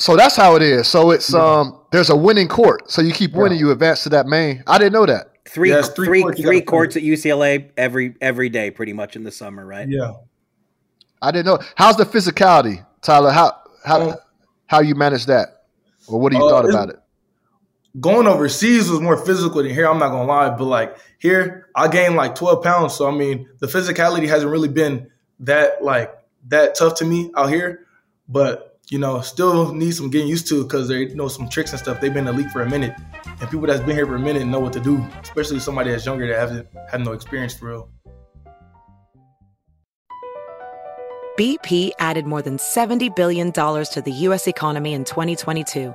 so 0.00 0.16
that's 0.16 0.36
how 0.36 0.56
it 0.56 0.62
is. 0.62 0.88
So 0.88 1.10
it's 1.10 1.34
yeah. 1.34 1.60
um 1.60 1.82
there's 1.92 2.08
a 2.08 2.16
winning 2.16 2.48
court. 2.48 2.90
So 2.90 3.02
you 3.02 3.12
keep 3.12 3.34
winning, 3.34 3.58
yeah. 3.58 3.66
you 3.66 3.72
advance 3.72 4.04
to 4.04 4.08
that 4.08 4.26
main. 4.26 4.64
I 4.66 4.78
didn't 4.78 4.94
know 4.94 5.04
that. 5.04 5.26
Three 5.46 5.68
yeah, 5.68 5.82
three, 5.82 6.06
three, 6.06 6.22
courts, 6.22 6.40
three 6.40 6.60
courts 6.62 6.96
at 6.96 7.02
UCLA 7.02 7.72
every 7.76 8.14
every 8.22 8.48
day, 8.48 8.70
pretty 8.70 8.94
much 8.94 9.16
in 9.16 9.24
the 9.24 9.30
summer, 9.30 9.66
right? 9.66 9.86
Yeah. 9.86 10.14
I 11.20 11.30
didn't 11.30 11.44
know. 11.44 11.58
How's 11.74 11.96
the 11.96 12.04
physicality, 12.06 12.86
Tyler? 13.02 13.32
How 13.32 13.54
how 13.84 14.10
um, 14.10 14.16
how 14.66 14.80
you 14.80 14.94
manage 14.94 15.26
that, 15.26 15.64
or 16.06 16.18
what 16.18 16.32
do 16.32 16.38
you 16.38 16.46
uh, 16.46 16.48
thought 16.48 16.66
about 16.66 16.88
it? 16.88 16.96
Going 18.00 18.26
overseas 18.26 18.90
was 18.90 19.00
more 19.00 19.16
physical 19.16 19.62
than 19.62 19.72
here. 19.72 19.86
I'm 19.86 19.98
not 19.98 20.10
gonna 20.10 20.26
lie, 20.26 20.50
but 20.50 20.64
like 20.64 20.96
here, 21.18 21.68
I 21.74 21.88
gained 21.88 22.16
like 22.16 22.34
12 22.34 22.62
pounds. 22.62 22.94
So 22.94 23.08
I 23.08 23.12
mean, 23.12 23.48
the 23.58 23.66
physicality 23.66 24.28
hasn't 24.28 24.50
really 24.50 24.68
been 24.68 25.10
that 25.40 25.82
like 25.82 26.12
that 26.48 26.74
tough 26.74 26.96
to 26.96 27.04
me 27.04 27.30
out 27.36 27.48
here. 27.48 27.86
But 28.28 28.78
you 28.90 28.98
know, 28.98 29.20
still 29.20 29.72
need 29.74 29.92
some 29.92 30.10
getting 30.10 30.28
used 30.28 30.48
to 30.48 30.62
because 30.62 30.88
they 30.88 31.06
know 31.14 31.28
some 31.28 31.48
tricks 31.48 31.72
and 31.72 31.80
stuff. 31.80 32.00
They've 32.00 32.12
been 32.12 32.24
the 32.24 32.32
league 32.32 32.50
for 32.50 32.62
a 32.62 32.68
minute, 32.68 32.94
and 33.40 33.50
people 33.50 33.66
that's 33.66 33.80
been 33.80 33.96
here 33.96 34.06
for 34.06 34.16
a 34.16 34.20
minute 34.20 34.46
know 34.46 34.60
what 34.60 34.72
to 34.74 34.80
do, 34.80 35.04
especially 35.22 35.60
somebody 35.60 35.90
that's 35.90 36.06
younger 36.06 36.26
that 36.26 36.38
hasn't 36.38 36.68
had 36.90 37.02
no 37.02 37.12
experience 37.12 37.54
for 37.54 37.68
real. 37.68 37.90
BP 41.38 41.92
added 42.00 42.26
more 42.26 42.42
than 42.42 42.56
$70 42.56 43.14
billion 43.14 43.52
to 43.52 44.02
the 44.04 44.10
U.S. 44.10 44.48
economy 44.48 44.92
in 44.92 45.04
2022 45.04 45.94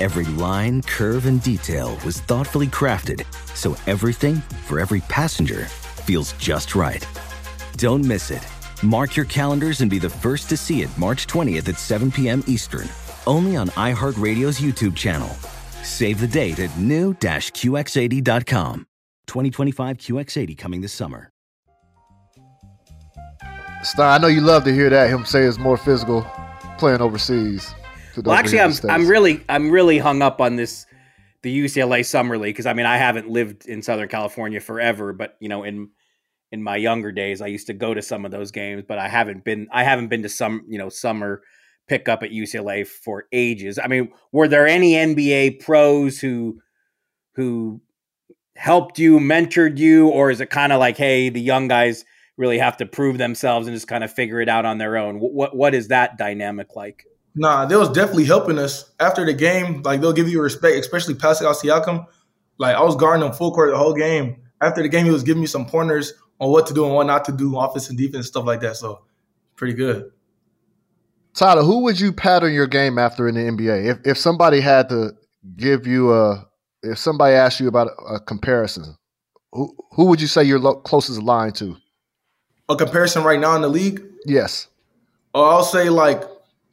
Every 0.00 0.26
line, 0.26 0.82
curve, 0.82 1.26
and 1.26 1.42
detail 1.42 1.98
was 2.04 2.20
thoughtfully 2.20 2.68
crafted 2.68 3.26
so 3.56 3.74
everything 3.88 4.36
for 4.66 4.78
every 4.78 5.00
passenger 5.08 5.64
feels 5.64 6.34
just 6.34 6.76
right. 6.76 7.04
Don't 7.76 8.04
miss 8.04 8.30
it. 8.30 8.46
Mark 8.84 9.16
your 9.16 9.24
calendars 9.24 9.80
and 9.80 9.90
be 9.90 9.98
the 9.98 10.08
first 10.08 10.48
to 10.50 10.56
see 10.56 10.82
it 10.82 10.96
March 10.96 11.26
20th 11.26 11.68
at 11.68 11.80
7 11.80 12.12
p.m. 12.12 12.44
Eastern, 12.46 12.88
only 13.26 13.56
on 13.56 13.70
iHeartRadio's 13.70 14.60
YouTube 14.60 14.94
channel. 14.94 15.30
Save 15.82 16.20
the 16.20 16.28
date 16.28 16.60
at 16.60 16.78
new-QX80.com. 16.78 18.86
2025 19.26 19.98
QX80 19.98 20.56
coming 20.56 20.80
this 20.80 20.92
summer. 20.92 21.28
Stein, 23.82 24.06
I 24.06 24.18
know 24.18 24.28
you 24.28 24.42
love 24.42 24.62
to 24.64 24.72
hear 24.72 24.90
that 24.90 25.10
him 25.10 25.24
say 25.24 25.42
it's 25.42 25.58
more 25.58 25.76
physical 25.76 26.24
playing 26.78 27.00
overseas. 27.00 27.74
Well, 28.24 28.36
actually, 28.36 28.60
I'm 28.60 28.72
I'm 28.88 29.08
really 29.08 29.44
I'm 29.48 29.70
really 29.70 29.98
hung 29.98 30.22
up 30.22 30.40
on 30.40 30.56
this 30.56 30.86
the 31.42 31.64
UCLA 31.64 32.04
Summer 32.04 32.38
League 32.38 32.54
because 32.54 32.66
I 32.66 32.72
mean 32.72 32.86
I 32.86 32.96
haven't 32.96 33.28
lived 33.28 33.66
in 33.66 33.82
Southern 33.82 34.08
California 34.08 34.60
forever, 34.60 35.12
but 35.12 35.36
you 35.40 35.48
know 35.48 35.64
in 35.64 35.90
in 36.50 36.62
my 36.62 36.76
younger 36.76 37.12
days 37.12 37.40
I 37.40 37.46
used 37.46 37.66
to 37.68 37.74
go 37.74 37.94
to 37.94 38.02
some 38.02 38.24
of 38.24 38.30
those 38.30 38.50
games, 38.50 38.82
but 38.86 38.98
I 38.98 39.08
haven't 39.08 39.44
been 39.44 39.68
I 39.72 39.84
haven't 39.84 40.08
been 40.08 40.22
to 40.22 40.28
some 40.28 40.64
you 40.68 40.78
know 40.78 40.88
summer 40.88 41.42
pickup 41.88 42.22
at 42.22 42.30
UCLA 42.30 42.86
for 42.86 43.24
ages. 43.32 43.78
I 43.82 43.88
mean, 43.88 44.12
were 44.32 44.48
there 44.48 44.66
any 44.66 44.92
NBA 44.92 45.60
pros 45.60 46.18
who 46.18 46.60
who 47.34 47.80
helped 48.56 48.98
you, 48.98 49.18
mentored 49.18 49.78
you, 49.78 50.08
or 50.08 50.30
is 50.30 50.40
it 50.40 50.50
kind 50.50 50.72
of 50.72 50.80
like, 50.80 50.96
hey, 50.96 51.28
the 51.28 51.40
young 51.40 51.68
guys 51.68 52.04
really 52.36 52.58
have 52.58 52.76
to 52.76 52.86
prove 52.86 53.16
themselves 53.16 53.66
and 53.66 53.76
just 53.76 53.88
kind 53.88 54.02
of 54.02 54.12
figure 54.12 54.40
it 54.40 54.48
out 54.48 54.64
on 54.64 54.78
their 54.78 54.96
own? 54.96 55.18
What 55.20 55.56
what 55.56 55.74
is 55.74 55.88
that 55.88 56.18
dynamic 56.18 56.76
like? 56.76 57.04
Nah, 57.34 57.66
they 57.66 57.76
was 57.76 57.90
definitely 57.90 58.24
helping 58.24 58.58
us 58.58 58.90
after 58.98 59.24
the 59.24 59.32
game. 59.32 59.82
Like 59.82 60.00
they'll 60.00 60.12
give 60.12 60.28
you 60.28 60.42
respect, 60.42 60.76
especially 60.76 61.14
Pascal 61.14 61.54
Siakam. 61.54 62.06
Like 62.58 62.74
I 62.74 62.82
was 62.82 62.96
guarding 62.96 63.24
him 63.26 63.32
full 63.32 63.52
court 63.52 63.70
the 63.70 63.78
whole 63.78 63.94
game. 63.94 64.42
After 64.60 64.82
the 64.82 64.88
game, 64.88 65.04
he 65.04 65.12
was 65.12 65.22
giving 65.22 65.40
me 65.40 65.46
some 65.46 65.66
pointers 65.66 66.12
on 66.40 66.50
what 66.50 66.66
to 66.66 66.74
do 66.74 66.84
and 66.84 66.94
what 66.94 67.06
not 67.06 67.24
to 67.26 67.32
do, 67.32 67.56
offense 67.58 67.88
and 67.88 67.98
defense, 67.98 68.26
stuff 68.26 68.44
like 68.44 68.60
that. 68.60 68.76
So 68.76 69.02
pretty 69.56 69.74
good. 69.74 70.10
Tyler, 71.34 71.62
who 71.62 71.80
would 71.84 72.00
you 72.00 72.12
pattern 72.12 72.52
your 72.52 72.66
game 72.66 72.98
after 72.98 73.28
in 73.28 73.36
the 73.36 73.40
NBA? 73.42 73.86
If 73.86 73.98
if 74.04 74.18
somebody 74.18 74.60
had 74.60 74.88
to 74.88 75.12
give 75.56 75.86
you 75.86 76.12
a, 76.12 76.48
if 76.82 76.98
somebody 76.98 77.34
asked 77.34 77.60
you 77.60 77.68
about 77.68 77.88
a, 77.88 78.14
a 78.14 78.20
comparison, 78.20 78.96
who 79.52 79.76
who 79.92 80.06
would 80.06 80.20
you 80.20 80.26
say 80.26 80.42
your 80.42 80.58
lo- 80.58 80.80
closest 80.80 81.22
line 81.22 81.52
to? 81.52 81.76
A 82.68 82.76
comparison 82.76 83.22
right 83.22 83.38
now 83.38 83.54
in 83.54 83.62
the 83.62 83.68
league? 83.68 84.02
Yes. 84.26 84.66
Uh, 85.34 85.48
I'll 85.48 85.62
say 85.62 85.88
like 85.88 86.22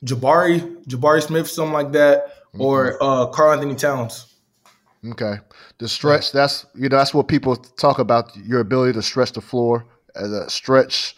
Jabari, 0.03 0.83
Jabari 0.85 1.23
Smith, 1.23 1.47
something 1.47 1.73
like 1.73 1.91
that, 1.93 2.27
mm-hmm. 2.27 2.61
or 2.61 3.01
uh, 3.01 3.27
Karl-Anthony 3.27 3.75
Towns. 3.75 4.33
Okay, 5.11 5.35
the 5.77 5.87
stretch. 5.87 6.31
That's 6.31 6.65
you 6.73 6.89
know 6.89 6.97
that's 6.97 7.13
what 7.13 7.27
people 7.27 7.55
talk 7.55 7.99
about 7.99 8.35
your 8.35 8.59
ability 8.59 8.93
to 8.93 9.01
stretch 9.01 9.33
the 9.33 9.41
floor 9.41 9.85
as 10.15 10.31
a 10.31 10.49
stretch 10.49 11.15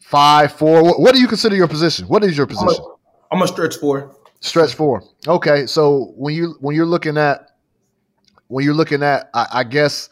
five 0.00 0.52
four. 0.52 0.82
What, 0.82 1.00
what 1.00 1.14
do 1.14 1.20
you 1.20 1.28
consider 1.28 1.54
your 1.54 1.68
position? 1.68 2.08
What 2.08 2.24
is 2.24 2.36
your 2.36 2.46
position? 2.46 2.82
I'm 2.84 2.84
a, 2.84 3.36
I'm 3.36 3.42
a 3.42 3.48
stretch 3.48 3.76
four. 3.76 4.16
Stretch 4.40 4.74
four. 4.74 5.04
Okay, 5.26 5.66
so 5.66 6.12
when 6.16 6.34
you 6.34 6.56
when 6.60 6.74
you're 6.74 6.86
looking 6.86 7.16
at 7.16 7.50
when 8.48 8.64
you're 8.64 8.74
looking 8.74 9.02
at, 9.02 9.30
I, 9.34 9.46
I 9.52 9.64
guess 9.64 10.08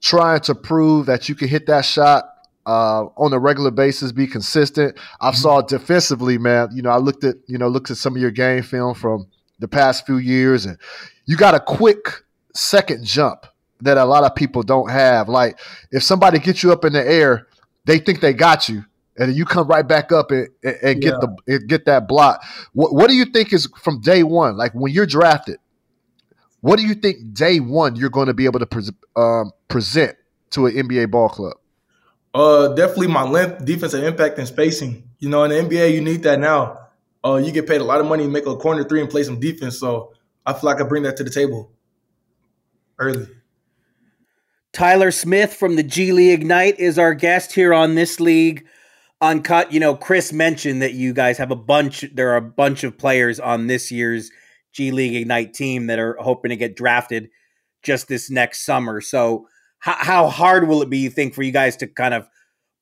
trying 0.00 0.40
to 0.40 0.54
prove 0.54 1.06
that 1.06 1.28
you 1.28 1.34
can 1.34 1.48
hit 1.48 1.66
that 1.66 1.84
shot 1.84 2.31
uh, 2.66 3.04
on 3.16 3.32
a 3.32 3.38
regular 3.38 3.70
basis, 3.70 4.12
be 4.12 4.26
consistent. 4.26 4.98
I 5.20 5.28
mm-hmm. 5.28 5.36
saw 5.36 5.62
defensively, 5.62 6.38
man. 6.38 6.68
You 6.72 6.82
know, 6.82 6.90
I 6.90 6.98
looked 6.98 7.24
at 7.24 7.36
you 7.46 7.58
know 7.58 7.68
looked 7.68 7.90
at 7.90 7.96
some 7.96 8.14
of 8.14 8.22
your 8.22 8.30
game 8.30 8.62
film 8.62 8.94
from 8.94 9.26
the 9.58 9.68
past 9.68 10.06
few 10.06 10.18
years, 10.18 10.66
and 10.66 10.78
you 11.26 11.36
got 11.36 11.54
a 11.54 11.60
quick 11.60 12.24
second 12.54 13.04
jump 13.04 13.46
that 13.80 13.98
a 13.98 14.04
lot 14.04 14.24
of 14.24 14.34
people 14.34 14.62
don't 14.62 14.90
have. 14.90 15.28
Like 15.28 15.58
if 15.90 16.02
somebody 16.02 16.38
gets 16.38 16.62
you 16.62 16.72
up 16.72 16.84
in 16.84 16.92
the 16.92 17.06
air, 17.06 17.48
they 17.84 17.98
think 17.98 18.20
they 18.20 18.32
got 18.32 18.68
you, 18.68 18.84
and 19.16 19.34
you 19.34 19.44
come 19.44 19.66
right 19.66 19.86
back 19.86 20.12
up 20.12 20.30
and, 20.30 20.48
and 20.62 21.00
get 21.00 21.14
yeah. 21.14 21.18
the 21.20 21.36
and 21.54 21.68
get 21.68 21.86
that 21.86 22.06
block. 22.06 22.44
What, 22.72 22.94
what 22.94 23.08
do 23.08 23.16
you 23.16 23.24
think 23.24 23.52
is 23.52 23.68
from 23.82 24.00
day 24.00 24.22
one? 24.22 24.56
Like 24.56 24.72
when 24.72 24.92
you're 24.92 25.06
drafted, 25.06 25.58
what 26.60 26.78
do 26.78 26.86
you 26.86 26.94
think 26.94 27.34
day 27.34 27.58
one 27.58 27.96
you're 27.96 28.10
going 28.10 28.28
to 28.28 28.34
be 28.34 28.44
able 28.44 28.60
to 28.60 28.66
pre- 28.66 28.88
um, 29.16 29.50
present 29.68 30.16
to 30.50 30.66
an 30.66 30.74
NBA 30.74 31.10
ball 31.10 31.28
club? 31.28 31.54
Uh, 32.34 32.68
definitely 32.68 33.08
my 33.08 33.24
length, 33.24 33.64
defensive 33.64 34.02
impact, 34.02 34.38
and 34.38 34.48
spacing. 34.48 35.08
You 35.18 35.28
know, 35.28 35.44
in 35.44 35.50
the 35.50 35.56
NBA, 35.56 35.92
you 35.92 36.00
need 36.00 36.22
that 36.22 36.40
now. 36.40 36.78
Uh, 37.24 37.36
you 37.36 37.52
get 37.52 37.68
paid 37.68 37.80
a 37.80 37.84
lot 37.84 38.00
of 38.00 38.06
money 38.06 38.26
make 38.26 38.46
a 38.46 38.56
corner 38.56 38.84
three 38.84 39.00
and 39.00 39.10
play 39.10 39.22
some 39.22 39.38
defense. 39.38 39.78
So 39.78 40.12
I 40.44 40.52
feel 40.52 40.70
like 40.70 40.80
I 40.80 40.84
bring 40.84 41.04
that 41.04 41.16
to 41.18 41.24
the 41.24 41.30
table 41.30 41.70
early. 42.98 43.28
Tyler 44.72 45.10
Smith 45.10 45.52
from 45.54 45.76
the 45.76 45.82
G 45.82 46.12
League 46.12 46.40
Ignite 46.40 46.78
is 46.78 46.98
our 46.98 47.14
guest 47.14 47.52
here 47.52 47.74
on 47.74 47.94
this 47.94 48.18
league 48.18 48.66
uncut. 49.20 49.70
You 49.70 49.80
know, 49.80 49.94
Chris 49.94 50.32
mentioned 50.32 50.80
that 50.82 50.94
you 50.94 51.12
guys 51.12 51.38
have 51.38 51.50
a 51.50 51.56
bunch. 51.56 52.04
There 52.14 52.30
are 52.30 52.36
a 52.36 52.42
bunch 52.42 52.82
of 52.82 52.96
players 52.96 53.38
on 53.38 53.66
this 53.66 53.92
year's 53.92 54.30
G 54.72 54.90
League 54.90 55.14
Ignite 55.14 55.52
team 55.52 55.88
that 55.88 55.98
are 55.98 56.16
hoping 56.18 56.48
to 56.48 56.56
get 56.56 56.74
drafted 56.74 57.28
just 57.82 58.08
this 58.08 58.30
next 58.30 58.64
summer. 58.64 59.00
So 59.00 59.46
how, 59.82 59.96
how 59.98 60.28
hard 60.28 60.68
will 60.68 60.80
it 60.80 60.88
be, 60.88 60.98
you 60.98 61.10
think, 61.10 61.34
for 61.34 61.42
you 61.42 61.50
guys 61.50 61.76
to 61.78 61.88
kind 61.88 62.14
of 62.14 62.28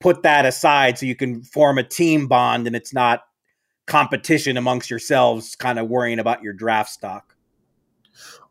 put 0.01 0.23
that 0.23 0.45
aside 0.45 0.99
so 0.99 1.07
you 1.07 1.17
can 1.17 1.43
form 1.43 1.79
a 1.79 1.83
team 1.83 2.29
bond 2.29 2.67
and 2.67 2.77
it's 2.77 2.93
not 2.93 3.23
competition 3.87 4.59
amongst 4.59 4.91
yourselves, 4.91 5.57
kind 5.57 5.79
of 5.79 5.89
worrying 5.89 6.19
about 6.19 6.43
your 6.43 6.53
draft 6.53 6.91
stock? 6.91 7.35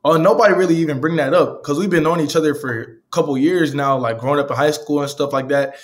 Oh, 0.04 0.14
uh, 0.14 0.18
nobody 0.18 0.56
really 0.56 0.76
even 0.78 1.00
bring 1.00 1.18
that 1.18 1.36
up 1.36 1.62
because 1.62 1.78
we've 1.78 1.92
been 1.92 2.02
knowing 2.02 2.22
each 2.22 2.36
other 2.36 2.56
for 2.56 2.82
a 2.82 2.86
couple 3.12 3.38
years 3.38 3.76
now, 3.76 3.96
like 4.00 4.18
growing 4.18 4.40
up 4.40 4.50
in 4.50 4.58
high 4.58 4.72
school 4.72 5.02
and 5.02 5.10
stuff 5.10 5.32
like 5.32 5.50
that. 5.50 5.76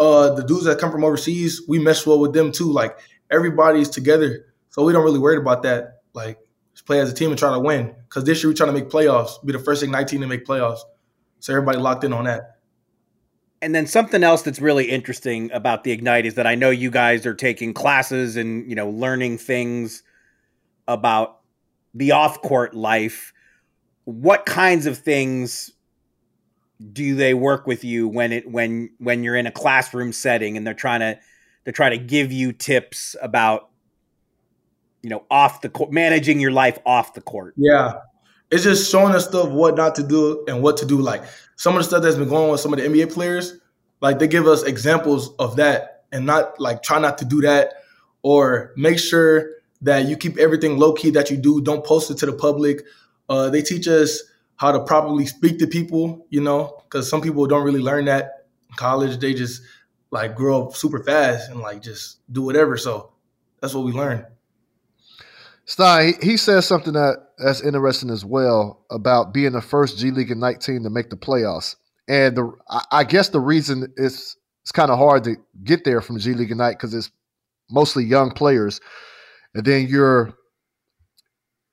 Uh, 0.00 0.34
the 0.34 0.42
dudes 0.42 0.64
that 0.64 0.80
come 0.80 0.90
from 0.90 1.04
overseas, 1.04 1.62
we 1.68 1.78
mesh 1.78 2.04
well 2.04 2.18
with 2.18 2.32
them 2.32 2.50
too. 2.50 2.72
Like 2.72 2.98
everybody's 3.30 3.88
together, 3.88 4.46
so 4.70 4.82
we 4.82 4.92
don't 4.92 5.04
really 5.04 5.20
worry 5.20 5.36
about 5.36 5.62
that. 5.62 6.00
Like 6.14 6.38
just 6.74 6.84
play 6.84 6.98
as 6.98 7.12
a 7.12 7.14
team 7.14 7.30
and 7.30 7.38
try 7.38 7.52
to 7.52 7.60
win. 7.60 7.94
Because 8.08 8.24
this 8.24 8.42
year 8.42 8.50
we're 8.50 8.56
trying 8.56 8.74
to 8.74 8.80
make 8.80 8.90
playoffs, 8.90 9.44
be 9.44 9.52
the 9.52 9.60
first 9.60 9.84
Ignite 9.84 10.08
team 10.08 10.22
to 10.22 10.26
make 10.26 10.44
playoffs. 10.44 10.80
So 11.42 11.52
everybody 11.52 11.78
locked 11.78 12.04
in 12.04 12.12
on 12.12 12.24
that. 12.24 12.58
And 13.60 13.74
then 13.74 13.88
something 13.88 14.22
else 14.22 14.42
that's 14.42 14.60
really 14.60 14.88
interesting 14.88 15.50
about 15.50 15.82
the 15.82 15.90
Ignite 15.90 16.24
is 16.24 16.34
that 16.34 16.46
I 16.46 16.54
know 16.54 16.70
you 16.70 16.88
guys 16.88 17.26
are 17.26 17.34
taking 17.34 17.74
classes 17.74 18.36
and 18.36 18.68
you 18.68 18.76
know 18.76 18.88
learning 18.88 19.38
things 19.38 20.04
about 20.86 21.40
the 21.94 22.12
off-court 22.12 22.74
life. 22.74 23.32
What 24.04 24.46
kinds 24.46 24.86
of 24.86 24.98
things 24.98 25.72
do 26.92 27.16
they 27.16 27.34
work 27.34 27.66
with 27.66 27.82
you 27.82 28.06
when 28.06 28.32
it 28.32 28.48
when 28.48 28.90
when 28.98 29.24
you're 29.24 29.36
in 29.36 29.46
a 29.46 29.52
classroom 29.52 30.12
setting 30.12 30.56
and 30.56 30.64
they're 30.64 30.74
trying 30.74 31.00
to 31.00 31.18
they're 31.64 31.72
trying 31.72 31.98
to 31.98 32.04
give 32.04 32.30
you 32.30 32.52
tips 32.52 33.16
about 33.20 33.68
you 35.02 35.10
know 35.10 35.24
off 35.28 35.60
the 35.60 35.68
court 35.68 35.90
managing 35.90 36.38
your 36.38 36.52
life 36.52 36.78
off 36.86 37.14
the 37.14 37.20
court 37.20 37.54
yeah 37.56 37.94
it's 38.52 38.64
just 38.64 38.92
showing 38.92 39.14
us 39.14 39.26
stuff 39.26 39.48
what 39.48 39.76
not 39.76 39.94
to 39.94 40.02
do 40.02 40.44
and 40.46 40.62
what 40.62 40.76
to 40.76 40.86
do. 40.86 41.00
Like 41.00 41.24
some 41.56 41.74
of 41.74 41.80
the 41.80 41.84
stuff 41.84 42.02
that's 42.02 42.16
been 42.16 42.28
going 42.28 42.44
on 42.44 42.50
with 42.50 42.60
some 42.60 42.72
of 42.74 42.78
the 42.78 42.86
NBA 42.86 43.10
players, 43.10 43.54
like 44.02 44.18
they 44.18 44.28
give 44.28 44.46
us 44.46 44.62
examples 44.62 45.34
of 45.38 45.56
that 45.56 46.04
and 46.12 46.26
not 46.26 46.60
like 46.60 46.82
try 46.82 46.98
not 46.98 47.16
to 47.18 47.24
do 47.24 47.40
that 47.40 47.72
or 48.22 48.74
make 48.76 48.98
sure 48.98 49.50
that 49.80 50.04
you 50.04 50.18
keep 50.18 50.36
everything 50.36 50.78
low 50.78 50.92
key 50.92 51.08
that 51.10 51.30
you 51.30 51.38
do. 51.38 51.62
Don't 51.62 51.84
post 51.84 52.10
it 52.10 52.18
to 52.18 52.26
the 52.26 52.34
public. 52.34 52.84
Uh, 53.26 53.48
they 53.48 53.62
teach 53.62 53.88
us 53.88 54.22
how 54.56 54.70
to 54.70 54.80
properly 54.84 55.24
speak 55.24 55.58
to 55.58 55.66
people, 55.66 56.26
you 56.28 56.42
know, 56.42 56.78
because 56.84 57.08
some 57.08 57.22
people 57.22 57.46
don't 57.46 57.64
really 57.64 57.80
learn 57.80 58.04
that 58.04 58.46
in 58.68 58.76
college. 58.76 59.18
They 59.18 59.32
just 59.32 59.62
like 60.10 60.36
grow 60.36 60.66
up 60.66 60.76
super 60.76 61.02
fast 61.02 61.50
and 61.50 61.60
like 61.60 61.80
just 61.80 62.18
do 62.30 62.42
whatever. 62.42 62.76
So 62.76 63.12
that's 63.60 63.72
what 63.72 63.86
we 63.86 63.92
learn. 63.92 64.26
Stein, 65.72 66.12
he, 66.20 66.36
says 66.36 66.66
something 66.66 66.92
that 66.92 67.16
that's 67.38 67.62
interesting 67.62 68.10
as 68.10 68.26
well 68.26 68.84
about 68.90 69.32
being 69.32 69.52
the 69.52 69.62
first 69.62 69.96
G 69.96 70.10
League 70.10 70.30
Ignite 70.30 70.60
team 70.60 70.82
to 70.82 70.90
make 70.90 71.08
the 71.08 71.16
playoffs. 71.16 71.76
And 72.06 72.36
the 72.36 72.52
I, 72.90 73.04
guess 73.04 73.30
the 73.30 73.40
reason 73.40 73.90
is 73.96 74.36
it's 74.64 74.72
kind 74.72 74.90
of 74.90 74.98
hard 74.98 75.24
to 75.24 75.36
get 75.64 75.84
there 75.86 76.02
from 76.02 76.18
G 76.18 76.34
League 76.34 76.50
Ignite 76.50 76.76
because 76.76 76.92
it's 76.92 77.10
mostly 77.70 78.04
young 78.04 78.32
players, 78.32 78.82
and 79.54 79.64
then 79.64 79.86
you're 79.86 80.34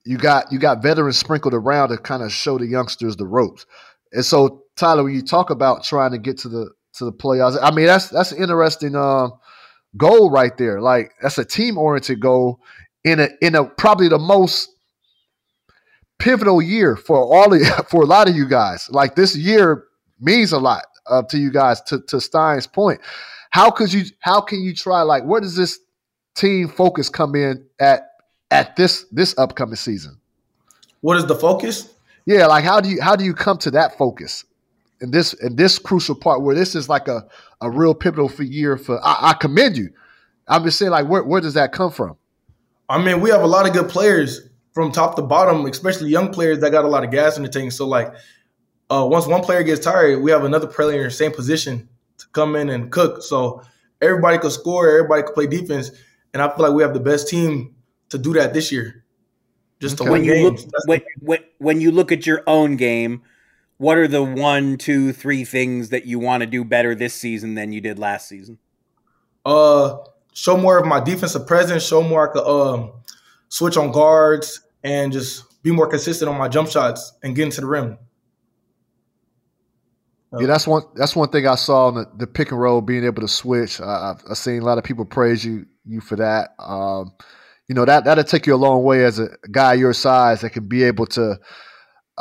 you 0.05 0.17
got 0.17 0.49
you 0.49 0.59
got 0.59 0.81
veterans 0.81 1.17
sprinkled 1.17 1.53
around 1.53 1.89
to 1.89 1.97
kind 1.97 2.23
of 2.23 2.31
show 2.31 2.57
the 2.57 2.67
youngsters 2.67 3.17
the 3.17 3.27
ropes. 3.27 3.65
And 4.13 4.23
so, 4.23 4.63
Tyler, 4.77 5.03
when 5.03 5.13
you 5.13 5.23
talk 5.23 5.49
about 5.49 5.83
trying 5.83 6.11
to 6.13 6.19
get 6.19 6.37
to 6.37 6.47
the 6.47 6.71
to 6.93 7.03
the 7.03 7.11
playoffs, 7.11 7.59
I 7.61 7.75
mean 7.75 7.87
that's 7.87 8.07
that's 8.07 8.31
an 8.31 8.41
interesting 8.41 8.95
uh, 8.95 9.27
goal 9.97 10.31
right 10.31 10.55
there. 10.55 10.79
Like 10.79 11.11
that's 11.21 11.37
a 11.37 11.43
team 11.43 11.77
oriented 11.77 12.21
goal, 12.21 12.61
in 13.03 13.19
a 13.19 13.29
in 13.41 13.55
a 13.55 13.65
probably 13.65 14.07
the 14.07 14.19
most 14.19 14.69
pivotal 16.17 16.61
year 16.61 16.95
for 16.95 17.17
all 17.17 17.53
of, 17.53 17.61
for 17.89 18.03
a 18.03 18.05
lot 18.05 18.29
of 18.29 18.35
you 18.35 18.47
guys. 18.47 18.89
Like 18.89 19.15
this 19.15 19.35
year 19.35 19.85
means 20.19 20.51
a 20.51 20.59
lot 20.59 20.83
uh, 21.07 21.23
to 21.23 21.37
you 21.37 21.51
guys. 21.51 21.81
To 21.83 21.99
to 22.01 22.21
Stein's 22.21 22.67
point, 22.67 22.99
how 23.49 23.71
could 23.71 23.91
you? 23.91 24.03
How 24.19 24.41
can 24.41 24.61
you 24.61 24.73
try? 24.73 25.01
Like, 25.01 25.23
where 25.23 25.41
does 25.41 25.55
this 25.55 25.79
team 26.35 26.67
focus 26.67 27.09
come 27.09 27.35
in 27.35 27.65
at 27.79 28.07
at 28.51 28.75
this 28.75 29.05
this 29.11 29.37
upcoming 29.37 29.75
season? 29.75 30.19
What 31.01 31.17
is 31.17 31.25
the 31.25 31.35
focus? 31.35 31.93
Yeah, 32.25 32.45
like 32.45 32.63
how 32.63 32.81
do 32.81 32.89
you 32.89 33.01
how 33.01 33.15
do 33.15 33.23
you 33.23 33.33
come 33.33 33.57
to 33.59 33.71
that 33.71 33.97
focus 33.97 34.45
in 35.01 35.11
this 35.11 35.33
in 35.33 35.55
this 35.55 35.79
crucial 35.79 36.15
part 36.15 36.41
where 36.41 36.55
this 36.55 36.75
is 36.75 36.89
like 36.89 37.07
a 37.07 37.27
a 37.61 37.69
real 37.69 37.95
pivotal 37.95 38.29
for 38.29 38.43
year 38.43 38.77
for? 38.77 38.99
I, 39.03 39.29
I 39.29 39.33
commend 39.33 39.77
you. 39.77 39.89
I'm 40.47 40.63
just 40.63 40.79
saying, 40.79 40.91
like, 40.91 41.07
where 41.07 41.23
where 41.23 41.41
does 41.41 41.53
that 41.53 41.71
come 41.71 41.91
from? 41.91 42.17
I 42.89 43.01
mean, 43.01 43.21
we 43.21 43.29
have 43.29 43.43
a 43.43 43.47
lot 43.47 43.67
of 43.67 43.73
good 43.73 43.87
players 43.87 44.49
from 44.73 44.91
top 44.91 45.15
to 45.15 45.21
bottom, 45.21 45.65
especially 45.65 46.09
young 46.09 46.31
players 46.31 46.59
that 46.59 46.71
got 46.71 46.85
a 46.85 46.87
lot 46.87 47.03
of 47.03 47.11
gas 47.11 47.37
in 47.37 47.43
the 47.43 47.49
tank. 47.49 47.71
So 47.71 47.87
like, 47.87 48.13
uh, 48.89 49.07
once 49.09 49.27
one 49.27 49.41
player 49.41 49.61
gets 49.63 49.83
tired, 49.83 50.21
we 50.21 50.31
have 50.31 50.43
another 50.43 50.67
player 50.67 51.01
in 51.01 51.03
the 51.05 51.11
same 51.11 51.31
position 51.31 51.87
to 52.17 52.25
come 52.31 52.55
in 52.55 52.69
and 52.69 52.91
cook. 52.91 53.21
So 53.21 53.61
everybody 54.01 54.39
could 54.39 54.51
score, 54.51 54.89
everybody 54.89 55.23
could 55.23 55.35
play 55.35 55.47
defense, 55.47 55.91
and 56.33 56.41
I 56.41 56.47
feel 56.55 56.65
like 56.65 56.73
we 56.73 56.81
have 56.81 56.93
the 56.93 56.99
best 56.99 57.29
team 57.29 57.75
to 58.09 58.17
do 58.17 58.33
that 58.33 58.53
this 58.53 58.71
year. 58.71 59.03
Just 59.79 59.97
to 59.97 60.03
when 60.03 60.13
win 60.13 60.23
you 60.23 60.33
games. 60.33 60.65
look 60.65 60.73
when, 60.85 61.01
when, 61.19 61.39
when 61.59 61.81
you 61.81 61.91
look 61.91 62.11
at 62.11 62.25
your 62.25 62.43
own 62.47 62.75
game, 62.75 63.21
what 63.77 63.97
are 63.97 64.09
the 64.09 64.23
one, 64.23 64.77
two, 64.77 65.13
three 65.13 65.45
things 65.45 65.89
that 65.89 66.05
you 66.05 66.19
want 66.19 66.41
to 66.41 66.47
do 66.47 66.65
better 66.65 66.95
this 66.95 67.13
season 67.13 67.55
than 67.55 67.71
you 67.71 67.79
did 67.79 67.97
last 67.97 68.27
season? 68.27 68.57
Uh, 69.45 69.99
show 70.39 70.55
more 70.55 70.77
of 70.77 70.85
my 70.85 70.99
defensive 70.99 71.45
presence. 71.45 71.83
Show 71.85 72.01
more 72.01 72.29
I 72.29 72.33
could 72.33 72.47
um, 72.47 72.93
switch 73.49 73.75
on 73.75 73.91
guards 73.91 74.61
and 74.83 75.11
just 75.11 75.61
be 75.61 75.71
more 75.71 75.87
consistent 75.87 76.29
on 76.29 76.37
my 76.37 76.47
jump 76.47 76.69
shots 76.69 77.13
and 77.23 77.35
get 77.35 77.43
into 77.43 77.61
the 77.61 77.67
rim. 77.67 77.97
Yeah, 80.39 80.45
that's 80.45 80.67
one. 80.67 80.83
That's 80.95 81.15
one 81.15 81.29
thing 81.29 81.47
I 81.47 81.55
saw 81.55 81.89
in 81.89 81.95
the, 81.95 82.09
the 82.17 82.27
pick 82.27 82.51
and 82.51 82.61
roll, 82.61 82.81
being 82.81 83.03
able 83.03 83.21
to 83.23 83.27
switch. 83.27 83.81
I've, 83.81 84.21
I've 84.29 84.37
seen 84.37 84.61
a 84.61 84.65
lot 84.65 84.77
of 84.77 84.83
people 84.83 85.03
praise 85.03 85.43
you 85.43 85.65
you 85.85 86.01
for 86.01 86.15
that. 86.17 86.51
Um, 86.59 87.13
you 87.67 87.75
know 87.75 87.83
that 87.83 88.05
that'll 88.05 88.23
take 88.23 88.45
you 88.45 88.53
a 88.53 88.57
long 88.57 88.83
way 88.83 89.03
as 89.05 89.19
a 89.19 89.29
guy 89.51 89.73
your 89.73 89.93
size 89.93 90.41
that 90.41 90.51
can 90.51 90.67
be 90.67 90.83
able 90.83 91.07
to 91.07 91.39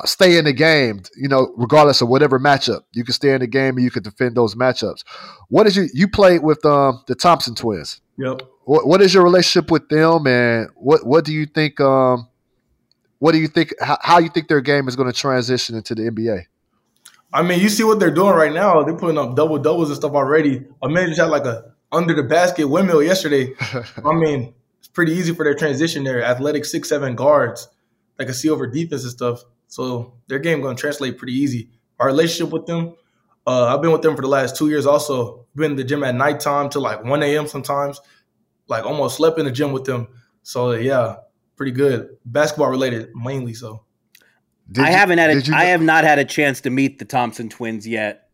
stay 0.04 0.38
in 0.38 0.44
the 0.44 0.52
game. 0.52 1.02
You 1.16 1.28
know, 1.28 1.52
regardless 1.56 2.00
of 2.00 2.08
whatever 2.08 2.38
matchup, 2.38 2.82
you 2.92 3.04
can 3.04 3.14
stay 3.14 3.32
in 3.32 3.40
the 3.40 3.46
game 3.46 3.76
and 3.76 3.84
you 3.84 3.90
can 3.90 4.02
defend 4.02 4.36
those 4.36 4.54
matchups. 4.54 5.04
What 5.48 5.66
is 5.66 5.76
you 5.76 5.88
you 5.92 6.08
played 6.08 6.42
with 6.42 6.64
um, 6.64 7.02
the 7.06 7.14
Thompson 7.14 7.54
twins? 7.54 8.00
Yep. 8.16 8.42
What, 8.64 8.86
what 8.86 9.00
is 9.00 9.14
your 9.14 9.22
relationship 9.22 9.70
with 9.70 9.88
them, 9.88 10.26
and 10.26 10.68
what 10.76 11.06
what 11.06 11.24
do 11.24 11.32
you 11.32 11.46
think? 11.46 11.80
Um, 11.80 12.28
what 13.18 13.32
do 13.32 13.38
you 13.38 13.48
think? 13.48 13.74
How, 13.80 13.98
how 14.00 14.18
you 14.18 14.28
think 14.28 14.48
their 14.48 14.60
game 14.60 14.88
is 14.88 14.96
going 14.96 15.10
to 15.10 15.18
transition 15.18 15.76
into 15.76 15.94
the 15.94 16.02
NBA? 16.02 16.44
I 17.32 17.42
mean, 17.42 17.60
you 17.60 17.68
see 17.68 17.84
what 17.84 18.00
they're 18.00 18.14
doing 18.14 18.34
right 18.34 18.52
now. 18.52 18.82
They're 18.82 18.96
putting 18.96 19.18
up 19.18 19.36
double 19.36 19.58
doubles 19.58 19.90
and 19.90 19.96
stuff 19.96 20.12
already. 20.12 20.66
A 20.82 20.88
man 20.88 21.08
just 21.08 21.20
had 21.20 21.30
like 21.30 21.44
a 21.44 21.72
under 21.92 22.14
the 22.14 22.22
basket 22.22 22.66
windmill 22.68 23.02
yesterday. 23.02 23.54
I 24.04 24.14
mean, 24.14 24.54
it's 24.78 24.88
pretty 24.88 25.12
easy 25.12 25.34
for 25.34 25.44
their 25.44 25.54
transition 25.54 26.04
there. 26.04 26.22
Athletic 26.22 26.64
six 26.64 26.88
seven 26.88 27.14
guards 27.14 27.68
like 28.18 28.26
can 28.28 28.34
see 28.34 28.50
over 28.50 28.66
defense 28.66 29.02
and 29.02 29.12
stuff. 29.12 29.44
So 29.68 30.14
their 30.26 30.38
game 30.38 30.60
going 30.60 30.76
to 30.76 30.80
translate 30.80 31.18
pretty 31.18 31.34
easy. 31.34 31.70
Our 32.00 32.06
relationship 32.06 32.52
with 32.52 32.66
them, 32.66 32.94
uh, 33.46 33.74
I've 33.74 33.82
been 33.82 33.92
with 33.92 34.02
them 34.02 34.16
for 34.16 34.22
the 34.22 34.28
last 34.28 34.56
two 34.56 34.68
years. 34.68 34.86
Also, 34.86 35.46
been 35.54 35.72
in 35.72 35.76
the 35.76 35.84
gym 35.84 36.02
at 36.02 36.14
nighttime 36.14 36.70
till 36.70 36.82
like 36.82 37.04
one 37.04 37.22
a.m. 37.22 37.46
sometimes. 37.46 38.00
Like 38.66 38.84
almost 38.84 39.16
slept 39.16 39.38
in 39.38 39.44
the 39.44 39.52
gym 39.52 39.72
with 39.72 39.84
them. 39.84 40.08
So 40.42 40.72
yeah, 40.72 41.16
pretty 41.56 41.72
good. 41.72 42.16
Basketball 42.24 42.70
related 42.70 43.10
mainly. 43.14 43.54
So. 43.54 43.84
Did 44.70 44.84
I 44.84 44.90
you, 44.90 44.96
haven't 44.96 45.18
had 45.18 45.30
a, 45.30 45.54
I 45.54 45.64
have 45.66 45.80
not 45.80 46.04
had 46.04 46.18
a 46.18 46.24
chance 46.24 46.60
to 46.62 46.70
meet 46.70 46.98
the 46.98 47.06
Thompson 47.06 47.48
twins 47.48 47.86
yet. 47.86 48.28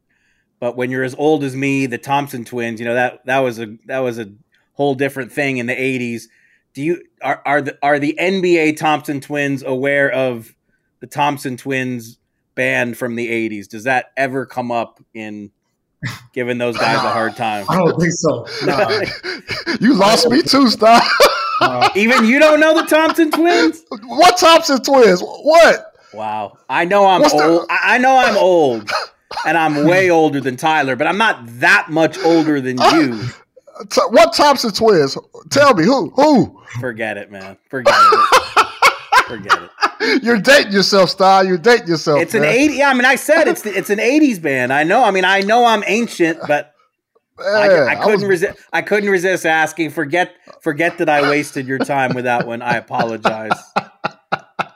But 0.59 0.77
when 0.77 0.91
you're 0.91 1.05
as 1.05 1.15
old 1.17 1.45
as 1.45 1.55
me, 1.55 1.87
the 1.87 1.99
Thompson 1.99 2.45
twins, 2.45 2.81
you 2.81 2.87
know 2.87 2.95
that 2.95 3.25
that 3.27 3.41
was 3.41 3.61
a 3.61 3.77
that 3.87 4.01
was 4.01 4.19
a 4.19 4.33
whole 4.73 4.95
different 4.95 5.31
thing 5.31 5.59
in 5.59 5.67
the 5.67 5.75
80s. 5.75 6.25
Do 6.75 6.83
you 6.83 7.03
are 7.23 7.41
are 7.45 7.61
the 7.61 7.79
are 7.83 7.99
the 7.99 8.17
NBA 8.21 8.77
Thompson 8.77 9.21
twins 9.21 9.63
aware 9.63 10.11
of 10.11 10.55
the 11.05 11.11
Thompson 11.11 11.59
twins 11.59 12.19
band 12.55 12.97
from 12.97 13.15
the 13.15 13.29
80s? 13.29 13.69
Does 13.69 13.85
that 13.85 14.07
ever 14.17 14.47
come 14.47 14.71
up 14.73 15.03
in 15.13 15.51
giving 16.33 16.57
those 16.57 16.79
guys 16.79 16.97
a 16.97 17.11
hard 17.11 17.37
time? 17.37 17.67
I 17.69 17.77
don't 17.77 18.01
think 18.01 18.13
so. 18.15 18.47
Nah. 18.65 19.03
you 19.81 19.93
lost 19.93 20.31
me 20.31 20.41
too, 20.41 20.69
stop. 20.71 21.03
Uh, 21.61 21.91
even 21.97 22.25
you 22.25 22.39
don't 22.39 22.59
know 22.59 22.75
the 22.75 22.87
Thompson 22.87 23.31
twins? 23.31 23.85
What 24.07 24.39
Thompson 24.39 24.83
twins? 24.83 25.21
What? 25.21 25.93
Wow. 26.15 26.57
I 26.71 26.87
know 26.87 27.07
I'm 27.07 27.21
What's 27.21 27.35
old. 27.35 27.63
The- 27.65 27.67
I 27.69 27.99
know 27.99 28.17
I'm 28.17 28.39
old. 28.39 28.91
and 29.45 29.59
I'm 29.59 29.85
way 29.85 30.09
older 30.09 30.41
than 30.41 30.57
Tyler, 30.57 30.97
but 30.97 31.07
I'm 31.07 31.19
not 31.19 31.41
that 31.61 31.91
much 31.91 32.17
older 32.21 32.63
than 32.63 32.79
you. 32.79 33.21
What 34.09 34.33
Thompson 34.33 34.73
twins? 34.73 35.19
Tell 35.51 35.75
me 35.75 35.85
who? 35.85 36.09
Who? 36.17 36.63
Forget 36.81 37.19
it, 37.19 37.31
man. 37.31 37.59
Forget 37.69 37.95
it. 37.95 38.41
Forget 39.27 39.63
it. 39.63 40.23
You're 40.23 40.41
dating 40.41 40.73
yourself, 40.73 41.11
Stein. 41.11 41.47
You're 41.47 41.59
dating 41.59 41.89
yourself. 41.89 42.21
It's 42.21 42.35
man. 42.35 42.45
an 42.45 42.49
eighty. 42.49 42.75
Yeah, 42.75 42.91
I 42.91 42.95
mean, 42.95 43.05
I 43.05 43.17
said 43.17 43.49
it's 43.49 43.63
the, 43.63 43.77
it's 43.77 43.91
an 43.91 43.99
'80s 43.99 44.41
band. 44.41 44.73
I 44.73 44.85
know. 44.85 45.03
I 45.03 45.11
mean, 45.11 45.25
I 45.25 45.41
know 45.41 45.65
I'm 45.65 45.83
ancient, 45.87 46.41
but 46.47 46.75
I, 47.39 47.87
I, 47.87 47.97
couldn't 47.97 48.29
resist. 48.29 48.59
I 48.73 48.83
couldn't 48.83 49.11
resist 49.11 49.45
asking. 49.45 49.91
Forget 49.91 50.35
forget 50.61 50.99
that 50.99 51.09
I 51.09 51.29
wasted 51.29 51.67
your 51.67 51.79
time 51.79 52.15
with 52.15 52.25
that 52.25 52.47
one. 52.47 52.63
I 52.63 52.77
apologize. 52.77 53.59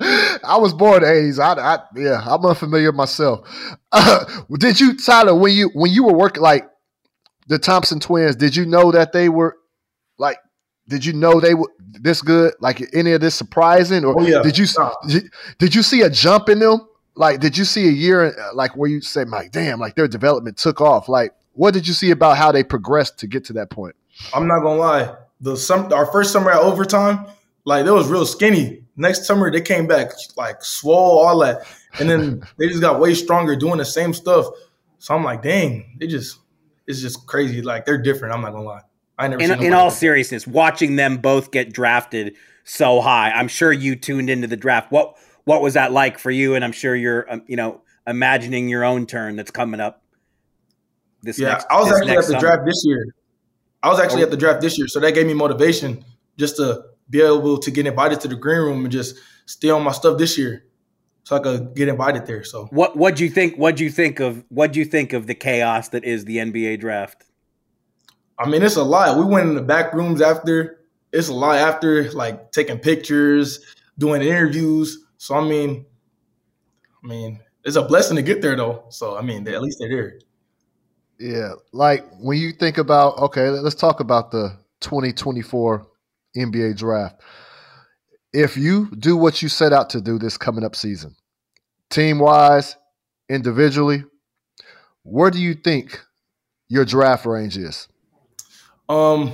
I 0.00 0.56
was 0.58 0.72
born 0.72 1.02
in 1.02 1.02
the 1.02 1.14
eighties. 1.14 1.38
I, 1.38 1.52
I, 1.52 1.78
yeah, 1.94 2.22
I'm 2.24 2.44
unfamiliar 2.44 2.92
myself. 2.92 3.48
Uh, 3.92 4.24
did 4.58 4.80
you, 4.80 4.96
Tyler, 4.96 5.34
when 5.34 5.52
you 5.52 5.70
when 5.74 5.92
you 5.92 6.04
were 6.04 6.14
working 6.14 6.42
like 6.42 6.68
the 7.46 7.58
Thompson 7.58 8.00
twins? 8.00 8.34
Did 8.34 8.56
you 8.56 8.66
know 8.66 8.90
that 8.92 9.12
they 9.12 9.28
were 9.28 9.56
like? 10.18 10.38
Did 10.88 11.04
you 11.04 11.12
know 11.12 11.38
they 11.38 11.54
were 11.54 11.70
this 11.92 12.22
good? 12.22 12.54
Like 12.60 12.82
any 12.94 13.12
of 13.12 13.20
this 13.20 13.34
surprising, 13.34 14.04
or 14.04 14.20
oh, 14.20 14.26
yeah. 14.26 14.42
did 14.42 14.56
you 14.58 14.66
did, 15.08 15.30
did 15.58 15.74
you 15.74 15.82
see 15.82 16.02
a 16.02 16.10
jump 16.10 16.48
in 16.48 16.58
them? 16.58 16.86
Like, 17.14 17.40
did 17.40 17.58
you 17.58 17.64
see 17.64 17.88
a 17.88 17.92
year 17.92 18.26
uh, 18.38 18.54
like 18.54 18.76
where 18.76 18.88
you 18.88 19.00
say, 19.00 19.24
"My 19.24 19.48
damn!" 19.48 19.80
Like 19.80 19.94
their 19.94 20.08
development 20.08 20.56
took 20.56 20.80
off. 20.80 21.08
Like, 21.08 21.34
what 21.52 21.74
did 21.74 21.86
you 21.86 21.94
see 21.94 22.10
about 22.10 22.36
how 22.36 22.52
they 22.52 22.62
progressed 22.62 23.18
to 23.20 23.26
get 23.26 23.44
to 23.46 23.52
that 23.54 23.70
point? 23.70 23.96
I'm 24.34 24.46
not 24.46 24.60
gonna 24.60 24.78
lie. 24.78 25.14
The 25.40 25.56
some 25.56 25.92
our 25.92 26.06
first 26.06 26.32
summer 26.32 26.50
at 26.50 26.60
overtime, 26.60 27.26
like 27.64 27.84
they 27.84 27.90
was 27.90 28.08
real 28.08 28.26
skinny 28.26 28.82
next 28.98 29.24
summer 29.24 29.50
they 29.50 29.60
came 29.60 29.86
back 29.86 30.12
like 30.36 30.62
swole, 30.62 31.18
all 31.20 31.38
that, 31.38 31.66
and 31.98 32.10
then 32.10 32.42
they 32.58 32.68
just 32.68 32.82
got 32.82 33.00
way 33.00 33.14
stronger 33.14 33.56
doing 33.56 33.78
the 33.78 33.84
same 33.84 34.12
stuff. 34.12 34.46
So 34.98 35.14
I'm 35.14 35.24
like, 35.24 35.42
dang, 35.42 35.96
they 35.98 36.06
just 36.06 36.40
it's 36.86 37.00
just 37.00 37.26
crazy. 37.26 37.62
Like 37.62 37.86
they're 37.86 37.98
different. 38.02 38.34
I'm 38.34 38.42
not 38.42 38.52
gonna 38.52 38.64
lie. 38.64 38.82
I 39.18 39.28
never. 39.28 39.42
In, 39.42 39.62
in 39.62 39.72
all 39.72 39.90
seriousness, 39.90 40.46
watching 40.46 40.96
them 40.96 41.18
both 41.18 41.50
get 41.50 41.72
drafted 41.72 42.36
so 42.64 43.00
high, 43.00 43.30
I'm 43.30 43.48
sure 43.48 43.72
you 43.72 43.96
tuned 43.96 44.30
into 44.30 44.46
the 44.46 44.56
draft. 44.56 44.92
What 44.92 45.16
what 45.44 45.62
was 45.62 45.74
that 45.74 45.92
like 45.92 46.18
for 46.18 46.30
you? 46.30 46.54
And 46.54 46.64
I'm 46.64 46.72
sure 46.72 46.94
you're 46.94 47.30
um, 47.32 47.42
you 47.46 47.56
know 47.56 47.82
imagining 48.06 48.68
your 48.68 48.84
own 48.84 49.06
turn 49.06 49.36
that's 49.36 49.50
coming 49.50 49.80
up. 49.80 50.02
This 51.22 51.38
yeah, 51.38 51.48
next, 51.48 51.66
I 51.70 51.80
was 51.80 51.92
actually 51.92 52.12
at 52.12 52.16
the 52.16 52.22
summer. 52.22 52.40
draft 52.40 52.62
this 52.64 52.82
year. 52.86 53.06
I 53.82 53.88
was 53.88 54.00
actually 54.00 54.22
oh. 54.22 54.26
at 54.26 54.30
the 54.30 54.36
draft 54.36 54.60
this 54.60 54.78
year, 54.78 54.86
so 54.86 55.00
that 55.00 55.12
gave 55.12 55.26
me 55.26 55.34
motivation 55.34 56.04
just 56.36 56.56
to 56.56 56.84
be 57.10 57.20
able 57.20 57.58
to 57.58 57.70
get 57.70 57.86
invited 57.86 58.20
to 58.20 58.28
the 58.28 58.36
green 58.36 58.58
room 58.58 58.84
and 58.84 58.92
just 58.92 59.16
stay 59.46 59.70
on 59.70 59.82
my 59.82 59.92
stuff 59.92 60.18
this 60.18 60.38
year, 60.38 60.64
so 61.24 61.36
I 61.36 61.40
could 61.40 61.74
get 61.74 61.88
invited 61.88 62.26
there. 62.26 62.44
So 62.44 62.66
what 62.70 62.96
what 62.96 63.16
do 63.16 63.24
you 63.24 63.30
think? 63.30 63.56
What 63.56 63.74
do 63.74 63.82
you 63.82 63.90
think 63.90 64.20
of 64.20 64.44
what 64.48 64.72
do 64.72 64.78
you 64.78 64.84
think 64.84 65.12
of 65.12 65.26
the 65.26 65.34
chaos 65.34 65.88
that 65.88 66.04
is 66.04 66.24
the 66.24 66.36
NBA 66.36 66.78
draft? 66.80 67.24
I 68.38 68.48
mean, 68.48 68.62
it's 68.62 68.76
a 68.76 68.84
lot. 68.84 69.18
We 69.18 69.24
went 69.24 69.48
in 69.48 69.54
the 69.54 69.62
back 69.62 69.92
rooms 69.92 70.20
after. 70.20 70.80
It's 71.12 71.28
a 71.28 71.34
lot 71.34 71.56
after, 71.56 72.10
like 72.12 72.52
taking 72.52 72.78
pictures, 72.78 73.60
doing 73.98 74.22
interviews. 74.22 74.98
So 75.16 75.34
I 75.34 75.48
mean, 75.48 75.86
I 77.02 77.06
mean, 77.06 77.40
it's 77.64 77.76
a 77.76 77.82
blessing 77.82 78.16
to 78.16 78.22
get 78.22 78.42
there 78.42 78.56
though. 78.56 78.84
So 78.90 79.16
I 79.16 79.22
mean, 79.22 79.46
at 79.48 79.62
least 79.62 79.78
they're 79.80 79.88
there. 79.88 80.18
Yeah, 81.18 81.54
like 81.72 82.04
when 82.20 82.38
you 82.38 82.52
think 82.52 82.78
about 82.78 83.18
okay, 83.18 83.48
let's 83.48 83.74
talk 83.74 84.00
about 84.00 84.30
the 84.30 84.56
2024 84.80 85.86
NBA 86.36 86.76
draft. 86.76 87.20
If 88.32 88.56
you 88.56 88.90
do 88.96 89.16
what 89.16 89.42
you 89.42 89.48
set 89.48 89.72
out 89.72 89.90
to 89.90 90.00
do 90.00 90.18
this 90.18 90.36
coming 90.36 90.64
up 90.64 90.76
season, 90.76 91.16
team 91.90 92.18
wise, 92.18 92.76
individually, 93.28 94.04
where 95.02 95.30
do 95.30 95.40
you 95.40 95.54
think 95.54 96.00
your 96.68 96.84
draft 96.84 97.26
range 97.26 97.56
is? 97.56 97.88
Um, 98.88 99.32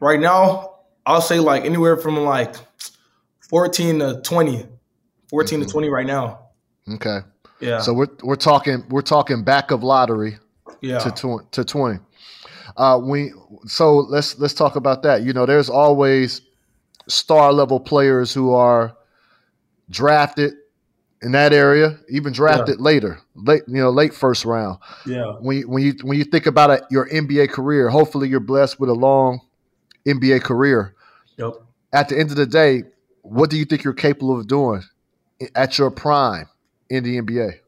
right 0.00 0.20
now, 0.20 0.76
I'll 1.06 1.20
say 1.20 1.38
like 1.38 1.64
anywhere 1.64 1.96
from 1.96 2.16
like 2.18 2.54
14 3.48 3.98
to 4.00 4.20
20. 4.22 4.66
14 5.28 5.58
mm-hmm. 5.58 5.66
to 5.66 5.72
20 5.72 5.88
right 5.88 6.06
now. 6.06 6.40
Okay. 6.94 7.18
Yeah. 7.60 7.80
So 7.80 7.92
we're 7.92 8.08
we're 8.22 8.36
talking 8.36 8.84
we're 8.88 9.02
talking 9.02 9.44
back 9.44 9.70
of 9.70 9.82
lottery 9.82 10.38
yeah. 10.80 10.98
to 10.98 11.10
tw- 11.10 11.52
to 11.52 11.64
20. 11.64 11.98
Uh, 12.76 12.98
we 13.02 13.32
so 13.66 13.98
let's 13.98 14.38
let's 14.38 14.54
talk 14.54 14.76
about 14.76 15.02
that. 15.02 15.22
You 15.22 15.32
know, 15.32 15.46
there's 15.46 15.68
always 15.68 16.40
star 17.06 17.52
level 17.52 17.78
players 17.78 18.32
who 18.32 18.54
are 18.54 18.96
drafted 19.90 20.54
in 21.22 21.32
that 21.32 21.52
area, 21.52 21.98
even 22.08 22.32
drafted 22.32 22.78
yeah. 22.78 22.84
later, 22.84 23.20
late 23.34 23.62
you 23.66 23.80
know, 23.80 23.90
late 23.90 24.14
first 24.14 24.44
round. 24.44 24.78
Yeah. 25.06 25.34
When 25.40 25.58
you, 25.58 25.68
when 25.68 25.82
you 25.82 25.94
when 26.02 26.18
you 26.18 26.24
think 26.24 26.46
about 26.46 26.70
it, 26.70 26.82
your 26.90 27.08
NBA 27.08 27.50
career, 27.50 27.88
hopefully 27.88 28.28
you're 28.28 28.40
blessed 28.40 28.80
with 28.80 28.90
a 28.90 28.94
long 28.94 29.40
NBA 30.06 30.42
career. 30.42 30.94
Yep. 31.36 31.54
At 31.92 32.08
the 32.08 32.18
end 32.18 32.30
of 32.30 32.36
the 32.36 32.46
day, 32.46 32.84
what 33.22 33.50
do 33.50 33.56
you 33.56 33.64
think 33.64 33.84
you're 33.84 33.92
capable 33.92 34.38
of 34.38 34.46
doing 34.46 34.82
at 35.54 35.78
your 35.78 35.90
prime 35.90 36.46
in 36.88 37.04
the 37.04 37.20
NBA? 37.20 37.58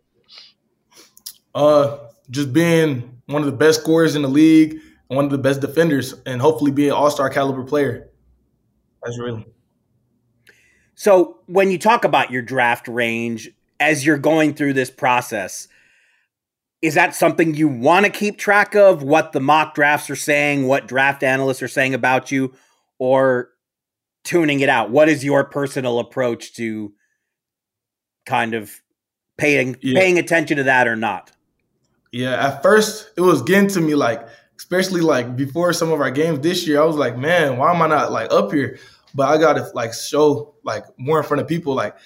Uh, 1.55 1.99
just 2.31 2.53
being 2.53 3.21
one 3.27 3.43
of 3.43 3.47
the 3.47 3.57
best 3.57 3.81
scorers 3.81 4.15
in 4.15 4.23
the 4.23 4.29
league 4.29 4.81
one 5.12 5.27
of 5.27 5.31
the 5.31 5.38
best 5.38 5.61
defenders 5.61 6.15
and 6.25 6.41
hopefully 6.41 6.71
be 6.71 6.88
an 6.88 6.95
all 6.95 7.11
star 7.11 7.29
caliber 7.29 7.62
player. 7.62 8.09
That's 9.03 9.19
really. 9.19 9.47
So 11.03 11.38
when 11.47 11.73
you 11.73 11.79
talk 11.79 12.05
about 12.05 12.31
your 12.31 12.43
draft 12.43 12.87
range 12.87 13.51
as 13.81 14.07
you're 14.07 14.19
going 14.19 14.55
through 14.55 14.75
this 14.75 14.88
process, 14.88 15.67
is 16.81 16.95
that 16.95 17.12
something 17.17 17.55
you 17.55 17.67
want 17.67 18.07
to 18.07 18.12
keep 18.12 18.38
track 18.38 18.77
of? 18.77 19.03
What 19.03 19.33
the 19.33 19.41
mock 19.41 19.75
drafts 19.75 20.09
are 20.11 20.15
saying, 20.15 20.69
what 20.69 20.87
draft 20.87 21.25
analysts 21.25 21.61
are 21.61 21.67
saying 21.67 21.95
about 21.95 22.31
you, 22.31 22.55
or 23.01 23.49
tuning 24.23 24.61
it 24.61 24.69
out? 24.69 24.91
What 24.91 25.09
is 25.09 25.25
your 25.25 25.43
personal 25.43 25.99
approach 25.99 26.55
to 26.55 26.93
kind 28.25 28.55
of 28.55 28.71
paying 29.38 29.77
Yeah. 29.81 29.99
paying 29.99 30.21
attention 30.21 30.57
to 30.59 30.62
that 30.62 30.87
or 30.87 30.95
not? 30.95 31.33
Yeah, 32.12 32.47
at 32.47 32.62
first 32.62 33.11
it 33.17 33.23
was 33.23 33.43
getting 33.43 33.69
to 33.71 33.81
me 33.81 33.97
like, 33.97 34.25
especially 34.57 35.01
like 35.01 35.35
before 35.35 35.73
some 35.73 35.91
of 35.91 36.01
our 36.01 36.12
games 36.12 36.38
this 36.43 36.65
year, 36.65 36.81
I 36.81 36.85
was 36.85 36.95
like, 36.95 37.19
man, 37.19 37.57
why 37.57 37.75
am 37.75 37.83
I 37.83 37.88
not 37.88 38.12
like 38.12 38.31
up 38.31 38.53
here? 38.53 38.79
But 39.14 39.29
I 39.29 39.38
gotta 39.38 39.70
like 39.75 39.92
show 39.94 40.55
like 40.62 40.85
more 40.98 41.18
in 41.18 41.25
front 41.25 41.40
of 41.40 41.48
people. 41.48 41.75
Like 41.75 41.96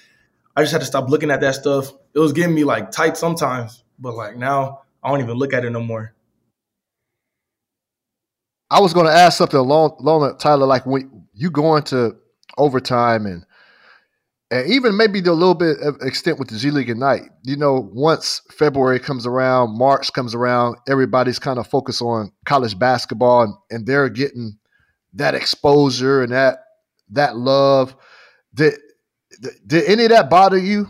I 0.55 0.61
just 0.61 0.71
had 0.71 0.81
to 0.81 0.87
stop 0.87 1.09
looking 1.09 1.31
at 1.31 1.41
that 1.41 1.55
stuff. 1.55 1.91
It 2.13 2.19
was 2.19 2.33
getting 2.33 2.55
me 2.55 2.63
like 2.63 2.91
tight 2.91 3.17
sometimes, 3.17 3.83
but 3.99 4.15
like 4.15 4.37
now 4.37 4.81
I 5.03 5.09
don't 5.09 5.21
even 5.21 5.37
look 5.37 5.53
at 5.53 5.63
it 5.63 5.69
no 5.69 5.81
more. 5.81 6.13
I 8.69 8.81
was 8.81 8.93
to 8.93 9.11
ask 9.11 9.37
something 9.37 9.59
along, 9.59 9.95
along 9.99 10.37
Tyler, 10.39 10.65
like 10.65 10.85
when 10.85 11.25
you 11.33 11.49
go 11.49 11.77
into 11.77 12.15
overtime 12.57 13.25
and 13.25 13.45
and 14.49 14.71
even 14.71 14.95
maybe 14.95 15.19
a 15.19 15.33
little 15.33 15.53
bit 15.53 15.77
of 15.81 15.97
extent 16.01 16.39
with 16.39 16.47
the 16.47 16.57
G 16.57 16.71
League 16.71 16.89
Ignite. 16.89 17.29
You 17.43 17.57
know, 17.57 17.89
once 17.93 18.41
February 18.49 18.99
comes 18.99 19.25
around, 19.25 19.77
March 19.77 20.13
comes 20.13 20.33
around, 20.33 20.77
everybody's 20.87 21.37
kind 21.37 21.59
of 21.59 21.67
focused 21.67 22.01
on 22.01 22.31
college 22.45 22.79
basketball 22.79 23.43
and, 23.43 23.53
and 23.69 23.85
they're 23.85 24.07
getting 24.07 24.57
that 25.13 25.35
exposure 25.35 26.23
and 26.23 26.31
that 26.31 26.59
that 27.09 27.37
love. 27.37 27.95
Did 28.53 28.75
did 29.65 29.85
any 29.85 30.05
of 30.05 30.09
that 30.11 30.29
bother 30.29 30.57
you 30.57 30.87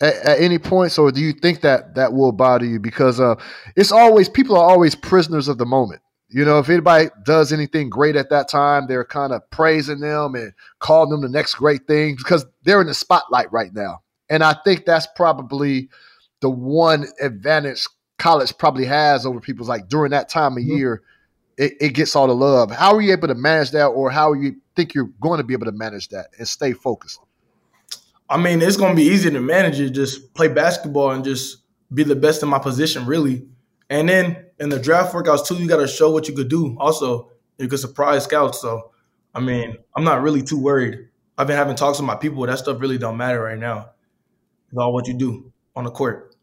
at, 0.00 0.14
at 0.14 0.40
any 0.40 0.58
points, 0.58 0.98
or 0.98 1.12
do 1.12 1.20
you 1.20 1.32
think 1.32 1.60
that 1.62 1.94
that 1.94 2.12
will 2.12 2.32
bother 2.32 2.66
you? 2.66 2.80
Because 2.80 3.20
uh, 3.20 3.36
it's 3.76 3.92
always 3.92 4.28
people 4.28 4.56
are 4.56 4.68
always 4.68 4.94
prisoners 4.94 5.48
of 5.48 5.58
the 5.58 5.66
moment. 5.66 6.00
You 6.28 6.44
know, 6.44 6.58
if 6.58 6.68
anybody 6.68 7.10
does 7.24 7.52
anything 7.52 7.90
great 7.90 8.16
at 8.16 8.30
that 8.30 8.48
time, 8.48 8.86
they're 8.88 9.04
kind 9.04 9.32
of 9.32 9.48
praising 9.50 10.00
them 10.00 10.34
and 10.34 10.52
calling 10.80 11.10
them 11.10 11.20
the 11.20 11.28
next 11.28 11.54
great 11.54 11.86
thing 11.86 12.16
because 12.16 12.44
they're 12.64 12.80
in 12.80 12.88
the 12.88 12.94
spotlight 12.94 13.52
right 13.52 13.72
now. 13.72 14.02
And 14.28 14.42
I 14.42 14.56
think 14.64 14.84
that's 14.84 15.06
probably 15.14 15.90
the 16.40 16.50
one 16.50 17.06
advantage 17.20 17.86
college 18.18 18.56
probably 18.58 18.86
has 18.86 19.26
over 19.26 19.40
people's 19.40 19.68
like 19.68 19.88
during 19.88 20.10
that 20.10 20.28
time 20.28 20.56
of 20.56 20.62
year, 20.62 21.02
it, 21.56 21.74
it 21.80 21.88
gets 21.90 22.16
all 22.16 22.26
the 22.26 22.34
love. 22.34 22.70
How 22.70 22.94
are 22.94 23.00
you 23.00 23.12
able 23.12 23.28
to 23.28 23.34
manage 23.34 23.70
that, 23.72 23.86
or 23.86 24.10
how 24.10 24.32
you 24.32 24.56
think 24.74 24.94
you're 24.94 25.10
going 25.20 25.38
to 25.38 25.44
be 25.44 25.54
able 25.54 25.66
to 25.66 25.72
manage 25.72 26.08
that 26.08 26.28
and 26.38 26.46
stay 26.46 26.72
focused? 26.72 27.20
I 28.28 28.38
mean, 28.38 28.62
it's 28.62 28.76
gonna 28.76 28.94
be 28.94 29.02
easy 29.02 29.30
to 29.30 29.40
manage 29.40 29.78
it. 29.80 29.90
Just 29.90 30.32
play 30.34 30.48
basketball 30.48 31.10
and 31.10 31.22
just 31.22 31.58
be 31.92 32.02
the 32.04 32.16
best 32.16 32.42
in 32.42 32.48
my 32.48 32.58
position, 32.58 33.06
really. 33.06 33.46
And 33.90 34.08
then 34.08 34.46
in 34.58 34.70
the 34.70 34.78
draft 34.78 35.14
workouts 35.14 35.46
too, 35.46 35.56
you 35.56 35.68
got 35.68 35.76
to 35.76 35.86
show 35.86 36.10
what 36.10 36.26
you 36.26 36.34
could 36.34 36.48
do. 36.48 36.76
Also, 36.78 37.30
you 37.58 37.68
could 37.68 37.78
surprise 37.78 38.24
scouts. 38.24 38.60
So, 38.60 38.90
I 39.34 39.40
mean, 39.40 39.76
I'm 39.94 40.04
not 40.04 40.22
really 40.22 40.42
too 40.42 40.58
worried. 40.58 41.08
I've 41.36 41.46
been 41.46 41.56
having 41.56 41.76
talks 41.76 41.98
with 41.98 42.06
my 42.06 42.14
people. 42.14 42.44
That 42.46 42.58
stuff 42.58 42.80
really 42.80 42.98
don't 42.98 43.16
matter 43.16 43.42
right 43.42 43.58
now. 43.58 43.90
It's 44.68 44.78
all 44.78 44.92
what 44.92 45.06
you 45.06 45.14
do 45.14 45.52
on 45.76 45.84
the 45.84 45.90
court. 45.90 46.34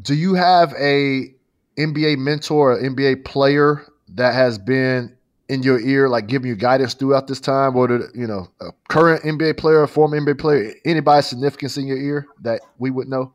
Do 0.00 0.14
you 0.14 0.34
have 0.34 0.72
a 0.78 1.34
NBA 1.78 2.18
mentor, 2.18 2.72
or 2.72 2.82
NBA 2.82 3.24
player 3.24 3.86
that 4.14 4.34
has 4.34 4.58
been 4.58 5.14
in 5.48 5.62
your 5.62 5.80
ear, 5.80 6.08
like 6.08 6.26
giving 6.26 6.48
you 6.48 6.56
guidance 6.56 6.94
throughout 6.94 7.26
this 7.26 7.40
time, 7.40 7.76
or 7.76 7.86
did, 7.86 8.02
you 8.14 8.26
know, 8.26 8.48
a 8.60 8.70
current 8.88 9.22
NBA 9.22 9.58
player, 9.58 9.82
a 9.82 9.88
former 9.88 10.18
NBA 10.18 10.38
player, 10.38 10.72
anybody 10.84 11.22
significance 11.22 11.76
in 11.76 11.86
your 11.86 11.98
ear 11.98 12.26
that 12.40 12.60
we 12.78 12.90
would 12.90 13.08
know? 13.08 13.32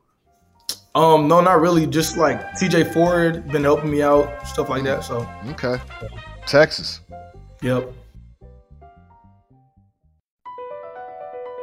Um, 0.95 1.27
no, 1.27 1.41
not 1.41 1.61
really. 1.61 1.85
Just 1.85 2.17
like 2.17 2.41
TJ 2.53 2.91
Ford 2.91 3.47
been 3.49 3.63
helping 3.63 3.91
me 3.91 4.01
out, 4.01 4.47
stuff 4.47 4.69
like 4.69 4.83
that. 4.83 5.03
So 5.03 5.29
Okay, 5.49 5.77
Texas. 6.47 7.01
Yep. 7.61 7.93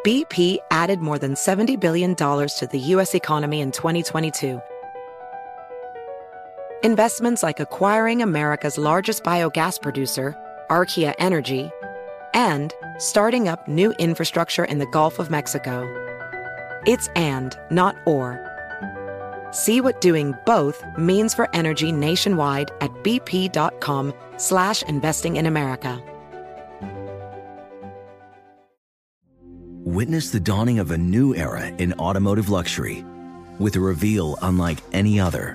BP 0.04 0.58
added 0.70 1.00
more 1.00 1.18
than 1.18 1.32
$70 1.32 1.80
billion 1.80 2.14
to 2.14 2.68
the 2.70 2.78
U.S. 2.78 3.14
economy 3.14 3.60
in 3.62 3.72
2022. 3.72 4.60
Investments 6.84 7.42
like 7.42 7.60
acquiring 7.60 8.20
America's 8.20 8.76
largest 8.76 9.24
biogas 9.24 9.80
producer, 9.80 10.36
Archaea 10.68 11.14
Energy, 11.18 11.70
and 12.34 12.74
starting 12.98 13.48
up 13.48 13.66
new 13.66 13.92
infrastructure 13.92 14.66
in 14.66 14.76
the 14.76 14.86
Gulf 14.88 15.18
of 15.18 15.30
Mexico. 15.30 15.88
It's 16.86 17.08
and, 17.16 17.58
not 17.70 17.96
or. 18.04 18.38
See 19.50 19.80
what 19.80 20.02
doing 20.02 20.34
both 20.44 20.84
means 20.98 21.32
for 21.32 21.48
energy 21.54 21.90
nationwide 21.90 22.70
at 22.82 22.90
bp.com 23.02 24.12
slash 24.36 24.82
investing 24.82 25.36
in 25.36 25.46
America. 25.46 26.02
Witness 29.86 30.28
the 30.28 30.40
dawning 30.40 30.80
of 30.80 30.90
a 30.90 30.98
new 30.98 31.34
era 31.34 31.66
in 31.66 31.94
automotive 31.94 32.50
luxury 32.50 33.06
with 33.58 33.74
a 33.76 33.80
reveal 33.80 34.36
unlike 34.42 34.80
any 34.92 35.18
other 35.18 35.54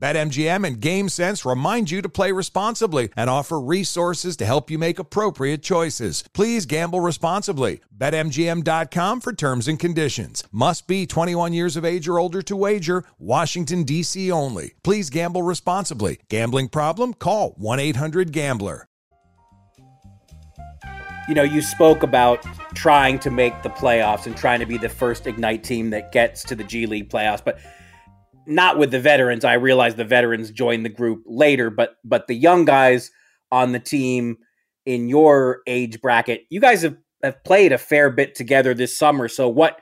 BetMGM 0.00 0.66
and 0.66 0.80
GameSense 0.80 1.44
remind 1.44 1.90
you 1.90 2.00
to 2.00 2.08
play 2.08 2.32
responsibly 2.32 3.10
and 3.16 3.28
offer 3.28 3.60
resources 3.60 4.34
to 4.38 4.46
help 4.46 4.70
you 4.70 4.78
make 4.78 4.98
appropriate 4.98 5.62
choices. 5.62 6.24
Please 6.32 6.64
gamble 6.64 7.00
responsibly. 7.00 7.82
BetMGM.com 7.94 9.20
for 9.20 9.34
terms 9.34 9.68
and 9.68 9.78
conditions. 9.78 10.42
Must 10.50 10.86
be 10.86 11.06
21 11.06 11.52
years 11.52 11.76
of 11.76 11.84
age 11.84 12.08
or 12.08 12.18
older 12.18 12.40
to 12.40 12.56
wager. 12.56 13.04
Washington, 13.18 13.84
D.C. 13.84 14.32
only. 14.32 14.72
Please 14.82 15.10
gamble 15.10 15.42
responsibly. 15.42 16.18
Gambling 16.30 16.68
problem? 16.68 17.12
Call 17.12 17.50
1 17.58 17.78
800 17.78 18.32
Gambler. 18.32 18.86
You 21.28 21.34
know, 21.34 21.42
you 21.42 21.60
spoke 21.60 22.02
about 22.02 22.44
trying 22.74 23.18
to 23.20 23.30
make 23.30 23.62
the 23.62 23.68
playoffs 23.68 24.24
and 24.24 24.34
trying 24.34 24.60
to 24.60 24.66
be 24.66 24.78
the 24.78 24.88
first 24.88 25.26
Ignite 25.26 25.62
team 25.62 25.90
that 25.90 26.10
gets 26.10 26.42
to 26.44 26.56
the 26.56 26.64
G 26.64 26.86
League 26.86 27.10
playoffs, 27.10 27.44
but 27.44 27.60
not 28.46 28.78
with 28.78 28.90
the 28.90 29.00
veterans. 29.00 29.44
I 29.44 29.54
realize 29.54 29.94
the 29.94 30.04
veterans 30.04 30.50
joined 30.50 30.84
the 30.84 30.90
group 30.90 31.22
later, 31.26 31.70
but 31.70 31.96
but 32.04 32.26
the 32.26 32.34
young 32.34 32.64
guys 32.64 33.10
on 33.52 33.72
the 33.72 33.80
team 33.80 34.38
in 34.86 35.08
your 35.08 35.60
age 35.66 36.00
bracket, 36.00 36.46
you 36.50 36.60
guys 36.60 36.82
have, 36.82 36.96
have 37.22 37.44
played 37.44 37.72
a 37.72 37.78
fair 37.78 38.10
bit 38.10 38.34
together 38.34 38.74
this 38.74 38.96
summer. 38.96 39.28
So 39.28 39.48
what 39.48 39.80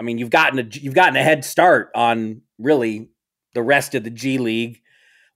I 0.00 0.04
mean, 0.04 0.18
you've 0.18 0.30
gotten 0.30 0.58
a 0.58 0.64
you've 0.72 0.94
gotten 0.94 1.16
a 1.16 1.22
head 1.22 1.44
start 1.44 1.90
on 1.94 2.42
really 2.58 3.10
the 3.54 3.62
rest 3.62 3.94
of 3.94 4.04
the 4.04 4.10
G 4.10 4.38
League. 4.38 4.80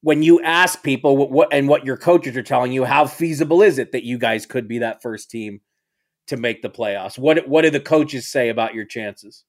when 0.07 0.23
you 0.23 0.41
ask 0.43 0.85
people 0.85 1.17
what, 1.17 1.33
what 1.33 1.49
and 1.51 1.69
what 1.69 1.85
your 1.85 1.97
coaches 1.97 2.37
are 2.37 2.43
telling 2.43 2.71
you, 2.71 2.85
how 2.85 3.07
feasible 3.07 3.61
is 3.61 3.77
it 3.77 3.91
that 3.91 4.05
you 4.05 4.19
guys 4.19 4.47
could 4.47 4.69
be 4.69 4.79
that 4.79 5.03
first 5.03 5.31
team 5.31 5.61
to 6.29 6.37
make 6.37 6.63
the 6.63 6.71
playoffs? 6.71 7.19
What 7.19 7.49
what 7.49 7.63
do 7.63 7.71
the 7.71 7.81
coaches 7.81 8.29
say 8.29 8.49
about 8.49 8.73
your 8.73 8.85
chances? 8.85 9.45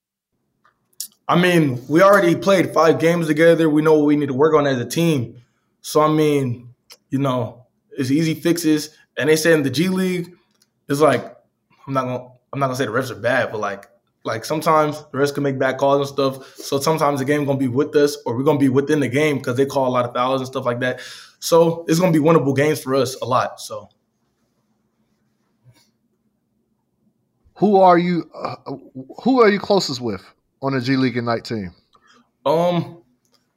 I 1.28 1.40
mean, 1.40 1.84
we 1.90 2.02
already 2.02 2.36
played 2.36 2.74
five 2.74 3.00
games 3.00 3.28
together. 3.28 3.70
We 3.70 3.82
know 3.82 3.98
what 3.98 4.06
we 4.06 4.16
need 4.16 4.28
to 4.28 4.34
work 4.34 4.56
on 4.56 4.66
as 4.66 4.80
a 4.80 4.86
team. 4.86 5.42
So 5.82 6.02
I 6.02 6.08
mean, 6.08 6.74
you 7.10 7.20
know, 7.20 7.66
it's 7.92 8.12
easy 8.12 8.34
fixes. 8.34 8.96
And 9.18 9.30
they 9.30 9.36
say 9.36 9.54
in 9.54 9.64
the 9.64 9.70
G 9.70 9.90
League, 9.90 10.34
it's 10.88 11.02
like 11.02 11.24
I'm 11.86 11.94
not 11.94 12.06
gonna 12.06 12.30
I'm 12.54 12.60
not 12.60 12.68
gonna 12.68 12.78
say 12.78 12.86
the 12.86 12.92
refs 12.92 13.12
are 13.12 13.16
bad, 13.16 13.52
but 13.52 13.60
like 13.60 13.88
like 14.24 14.46
sometimes 14.46 15.04
the 15.12 15.18
refs 15.18 15.34
can 15.34 15.44
make 15.44 15.60
bad 15.60 15.78
calls 15.78 16.00
and 16.00 16.08
stuff. 16.08 16.56
So 16.56 16.80
sometimes 16.80 17.20
the 17.20 17.26
game 17.26 17.46
gonna 17.46 17.58
be 17.58 17.68
with 17.68 17.96
us, 17.96 18.18
or 18.26 18.36
we're 18.36 18.44
gonna 18.44 18.60
be 18.60 18.70
within 18.70 19.02
the 19.02 19.10
game 19.10 19.38
because 19.38 19.58
they 19.58 19.66
call 19.66 19.88
a 19.88 19.92
lot 19.92 20.06
of 20.06 20.14
fouls 20.14 20.40
and 20.40 20.48
stuff 20.48 20.66
like 20.66 20.80
that. 20.80 21.02
So 21.40 21.84
it's 21.90 22.00
gonna 22.00 22.14
be 22.14 22.20
winnable 22.20 22.56
games 22.56 22.82
for 22.82 22.96
us 22.96 23.16
a 23.22 23.26
lot. 23.26 23.60
So. 23.60 23.90
Who 27.56 27.78
are 27.78 27.98
you? 27.98 28.30
Uh, 28.36 28.56
who 29.24 29.42
are 29.42 29.50
you 29.50 29.60
closest 29.60 30.00
with 30.00 30.24
on 30.62 30.74
the 30.74 30.82
G 30.82 30.96
League 30.96 31.18
Ignite 31.18 31.46
team? 31.46 31.74
Um, 32.46 33.02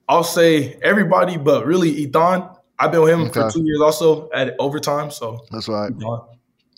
I'll 0.08 0.24
say 0.24 0.74
everybody, 0.82 1.36
but 1.36 1.66
really 1.66 1.90
Ethan. 1.90 2.48
I've 2.78 2.92
been 2.92 3.02
with 3.02 3.12
him 3.12 3.20
okay. 3.22 3.32
for 3.32 3.50
two 3.50 3.62
years 3.62 3.80
also 3.80 4.30
at 4.30 4.54
overtime. 4.58 5.10
So 5.10 5.44
that's 5.50 5.68
right. 5.68 5.90
Ethan. 5.90 6.20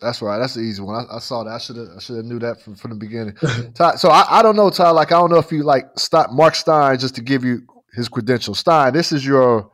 That's 0.01 0.21
right. 0.21 0.39
That's 0.39 0.55
the 0.55 0.61
easy 0.61 0.83
one. 0.83 1.07
I, 1.09 1.17
I 1.17 1.19
saw 1.21 1.45
that. 1.45 1.53
I 1.53 1.59
should 1.59 1.77
have. 1.77 1.89
I 1.97 2.01
should 2.01 2.17
have 2.17 2.25
knew 2.25 2.41
that 2.41 2.61
from, 2.61 2.75
from 2.75 2.91
the 2.91 2.97
beginning. 2.97 3.35
Ty, 3.75 3.95
so 3.95 4.11
I, 4.11 4.41
I 4.41 4.43
don't 4.43 4.57
know, 4.57 4.69
Ty. 4.69 4.91
Like 4.91 5.13
I 5.13 5.19
don't 5.19 5.31
know 5.31 5.39
if 5.39 5.53
you 5.53 5.63
like 5.63 5.87
stop 5.97 6.33
Marc 6.33 6.57
Stein 6.57 6.99
just 6.99 7.15
to 7.15 7.23
give 7.23 7.45
you 7.45 7.63
his 7.95 8.09
credentials. 8.09 8.59
Stein, 8.59 8.93
this 8.93 9.13
is 9.13 9.25
your 9.25 9.71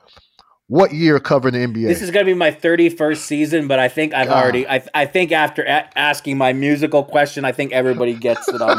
what 0.69 0.93
year 0.93 1.19
covering 1.19 1.55
the 1.55 1.67
NBA? 1.67 1.89
This 1.89 2.03
is 2.03 2.11
going 2.11 2.25
to 2.25 2.31
be 2.31 2.37
my 2.37 2.51
31st 2.51 3.17
season, 3.17 3.69
but 3.69 3.79
I 3.79 3.89
think 3.89 4.15
I've 4.15 4.29
God. 4.29 4.43
already. 4.43 4.69
I, 4.69 4.83
I 4.95 5.07
think 5.07 5.33
after 5.33 5.63
a- 5.63 5.89
asking 5.99 6.37
my 6.37 6.53
musical 6.53 7.03
question, 7.03 7.45
I 7.45 7.53
think 7.53 7.73
everybody 7.73 8.15
gets 8.15 8.47
that 8.47 8.61
I'm 8.61 8.79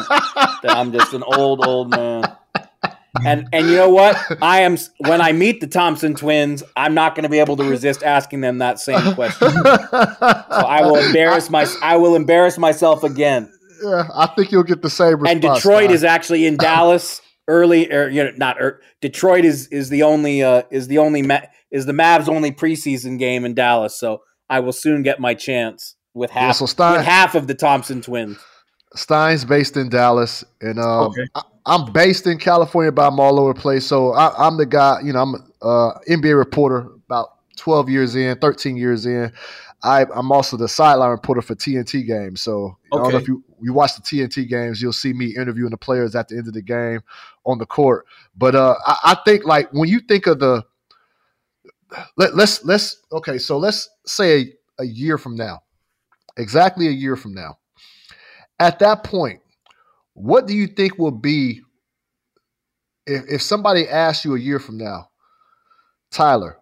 that 0.63 0.78
I'm 0.78 0.91
just 0.93 1.13
an 1.13 1.23
old 1.23 1.65
old 1.65 1.89
man. 1.89 2.36
And 3.25 3.47
and 3.52 3.67
you 3.67 3.75
know 3.75 3.89
what? 3.89 4.15
I 4.39 4.62
am 4.62 4.78
when 4.99 5.19
I 5.19 5.32
meet 5.32 5.62
the 5.62 5.67
Thompson 5.67 6.13
twins, 6.13 6.62
I'm 6.78 6.93
not 6.93 7.15
going 7.15 7.23
to 7.23 7.30
be 7.30 7.39
able 7.39 7.58
to 7.58 7.63
resist 7.63 8.04
asking 8.04 8.41
them 8.41 8.60
that 8.60 8.80
same 8.80 9.15
question. 9.15 9.49
so 9.52 9.67
I 9.91 10.82
will 10.84 10.95
embarrass 10.95 11.49
my 11.49 11.65
I 11.82 11.97
will 11.97 12.15
embarrass 12.15 12.60
myself 12.60 13.04
again. 13.04 13.52
Yeah, 13.84 14.08
I 14.13 14.28
think 14.28 14.52
you'll 14.52 14.63
get 14.63 14.84
the 14.84 14.91
same 14.91 15.19
response. 15.21 15.32
And 15.32 15.41
Detroit 15.41 15.89
is 15.89 16.04
actually 16.04 16.45
in 16.45 16.58
Dallas 16.58 17.21
early 17.47 17.91
or 17.91 18.10
you 18.10 18.23
know 18.23 18.32
not 18.38 18.62
er, 18.62 18.80
Detroit 19.02 19.43
is 19.43 19.67
is 19.69 19.89
the 19.89 20.04
only 20.04 20.43
uh 20.43 20.62
is 20.69 20.88
the 20.88 20.99
only 20.99 21.23
ma- 21.23 21.41
is 21.71 21.86
the 21.86 21.93
Mavs 21.93 22.27
only 22.27 22.51
preseason 22.51 23.19
game 23.19 23.45
in 23.45 23.53
Dallas, 23.53 23.99
so 23.99 24.21
I 24.49 24.60
will 24.60 24.73
soon 24.73 25.03
get 25.03 25.19
my 25.19 25.34
chance 25.34 25.95
with 26.13 26.32
half 26.32 26.41
yeah, 26.41 26.51
so 26.51 26.65
Stein, 26.65 26.97
with 26.97 27.05
half 27.05 27.36
of 27.36 27.47
the 27.47 27.53
Thompson 27.53 28.01
twins. 28.01 28.38
Stein's 28.95 29.45
based 29.45 29.77
in 29.77 29.89
Dallas, 29.89 30.43
and 30.62 30.79
um, 30.79 31.10
okay. 31.10 31.25
I, 31.36 31.43
am 31.75 31.91
based 31.91 32.25
in 32.25 32.39
California, 32.39 32.91
but 32.91 33.08
I'm 33.08 33.19
all 33.19 33.39
over 33.39 33.53
the 33.53 33.60
place. 33.60 33.86
So 33.86 34.13
I, 34.13 34.47
am 34.47 34.58
the 34.58 34.65
guy. 34.65 34.99
You 35.03 35.13
know, 35.13 35.21
I'm 35.21 35.36
an 35.36 35.51
uh, 35.62 35.91
NBA 36.10 36.38
reporter. 36.38 36.89
About 37.05 37.29
12 37.58 37.89
years 37.89 38.15
in, 38.15 38.38
13 38.38 38.77
years 38.77 39.05
in. 39.05 39.32
I, 39.84 40.01
am 40.15 40.32
also 40.32 40.58
the 40.58 40.67
sideline 40.67 41.12
reporter 41.12 41.41
for 41.41 41.55
TNT 41.55 42.05
games. 42.05 42.41
So 42.41 42.77
okay. 42.91 42.99
I 42.99 43.03
don't 43.03 43.12
know 43.12 43.17
if 43.17 43.27
you, 43.27 43.43
you 43.62 43.73
watch 43.73 43.95
the 43.95 44.01
TNT 44.01 44.47
games, 44.47 44.82
you'll 44.82 44.93
see 44.93 45.13
me 45.13 45.36
interviewing 45.36 45.71
the 45.71 45.77
players 45.77 46.15
at 46.15 46.27
the 46.27 46.38
end 46.38 46.47
of 46.47 46.53
the 46.53 46.62
game 46.62 47.01
on 47.45 47.60
the 47.60 47.65
court. 47.65 48.05
But 48.36 48.55
uh, 48.55 48.75
I, 48.86 48.97
I 49.03 49.17
think 49.25 49.45
like 49.45 49.71
when 49.71 49.88
you 49.88 49.99
think 49.99 50.27
of 50.27 50.39
the 50.39 50.63
let, 52.17 52.36
let's 52.36 52.63
let's 52.65 53.02
okay, 53.12 53.38
so 53.38 53.58
let's 53.58 53.89
say 54.06 54.41
a, 54.41 54.84
a 54.84 54.86
year 54.86 55.17
from 55.17 55.36
now, 55.36 55.60
exactly 56.38 56.88
a 56.88 56.91
year 56.91 57.15
from 57.15 57.34
now 57.34 57.58
at 58.60 58.80
that 58.80 59.04
point, 59.04 59.39
what 60.13 60.45
do 60.45 60.54
you 60.54 60.67
think 60.67 60.97
will 60.97 61.12
be 61.12 61.62
if, 63.08 63.23
if 63.28 63.41
somebody 63.41 63.88
asks 63.88 64.25
you 64.25 64.36
a 64.36 64.39
year 64.39 64.60
from 64.60 64.78
now, 64.78 65.10
Tyler, 66.12 66.58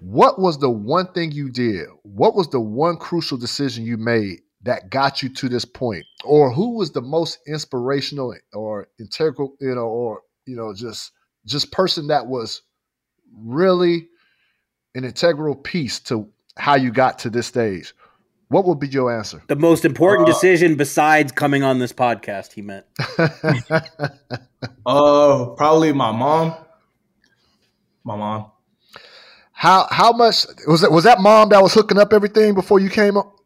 what 0.00 0.38
was 0.38 0.58
the 0.58 0.70
one 0.70 1.12
thing 1.12 1.32
you 1.32 1.50
did? 1.50 1.86
What 2.02 2.34
was 2.34 2.48
the 2.48 2.60
one 2.60 2.96
crucial 2.96 3.36
decision 3.36 3.84
you 3.84 3.96
made 3.96 4.40
that 4.62 4.90
got 4.90 5.22
you 5.22 5.28
to 5.30 5.48
this 5.48 5.64
point? 5.64 6.04
Or 6.24 6.52
who 6.52 6.76
was 6.76 6.92
the 6.92 7.02
most 7.02 7.38
inspirational 7.46 8.34
or 8.52 8.88
integral, 8.98 9.56
you 9.60 9.74
know, 9.74 9.86
or 9.86 10.22
you 10.46 10.56
know, 10.56 10.72
just 10.72 11.12
just 11.44 11.72
person 11.72 12.06
that 12.06 12.26
was 12.26 12.62
really 13.36 14.08
an 14.94 15.04
integral 15.04 15.54
piece 15.54 16.00
to 16.00 16.28
how 16.56 16.74
you 16.74 16.90
got 16.90 17.18
to 17.20 17.30
this 17.30 17.46
stage? 17.46 17.94
What 18.48 18.64
would 18.64 18.80
be 18.80 18.88
your 18.88 19.16
answer? 19.16 19.42
The 19.46 19.54
most 19.54 19.84
important 19.84 20.28
uh, 20.28 20.32
decision 20.32 20.74
besides 20.74 21.30
coming 21.30 21.62
on 21.62 21.78
this 21.78 21.92
podcast, 21.92 22.52
he 22.52 22.62
meant. 22.62 22.84
uh, 24.86 25.46
probably 25.56 25.92
my 25.92 26.10
mom. 26.10 26.56
My 28.02 28.16
mom. 28.16 28.50
How 29.52 29.86
how 29.90 30.12
much 30.12 30.46
was 30.66 30.80
that? 30.80 30.90
Was 30.90 31.04
that 31.04 31.20
mom 31.20 31.50
that 31.50 31.62
was 31.62 31.74
hooking 31.74 31.98
up 31.98 32.12
everything 32.12 32.54
before 32.54 32.80
you 32.80 32.90
came 32.90 33.16
up? 33.16 33.36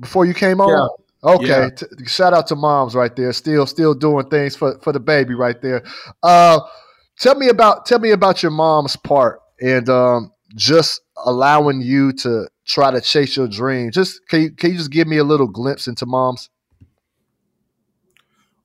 Before 0.00 0.24
you 0.24 0.32
came 0.32 0.60
on? 0.60 0.68
Yeah. 0.68 1.30
Okay. 1.30 1.46
Yeah. 1.46 1.70
T- 1.70 2.06
shout 2.06 2.32
out 2.32 2.46
to 2.46 2.56
moms 2.56 2.94
right 2.94 3.14
there. 3.14 3.32
Still 3.32 3.66
still 3.66 3.92
doing 3.92 4.28
things 4.28 4.54
for 4.56 4.78
for 4.78 4.92
the 4.92 5.00
baby 5.00 5.34
right 5.34 5.60
there. 5.60 5.82
Uh, 6.22 6.60
tell 7.18 7.34
me 7.34 7.48
about 7.48 7.86
tell 7.86 7.98
me 7.98 8.12
about 8.12 8.42
your 8.42 8.52
mom's 8.52 8.96
part 8.96 9.40
and 9.60 9.88
um, 9.88 10.32
just 10.54 11.00
allowing 11.24 11.80
you 11.80 12.12
to 12.12 12.48
try 12.64 12.90
to 12.90 13.00
chase 13.00 13.36
your 13.36 13.48
dream. 13.48 13.90
Just 13.90 14.20
can 14.28 14.42
you, 14.42 14.50
can 14.50 14.70
you 14.72 14.76
just 14.78 14.90
give 14.90 15.06
me 15.08 15.18
a 15.18 15.24
little 15.24 15.48
glimpse 15.48 15.86
into 15.86 16.06
moms? 16.06 16.50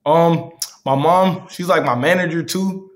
Um, 0.06 0.52
my 0.84 0.94
mom, 0.94 1.48
she's 1.48 1.68
like 1.68 1.84
my 1.84 1.94
manager 1.94 2.42
too. 2.42 2.90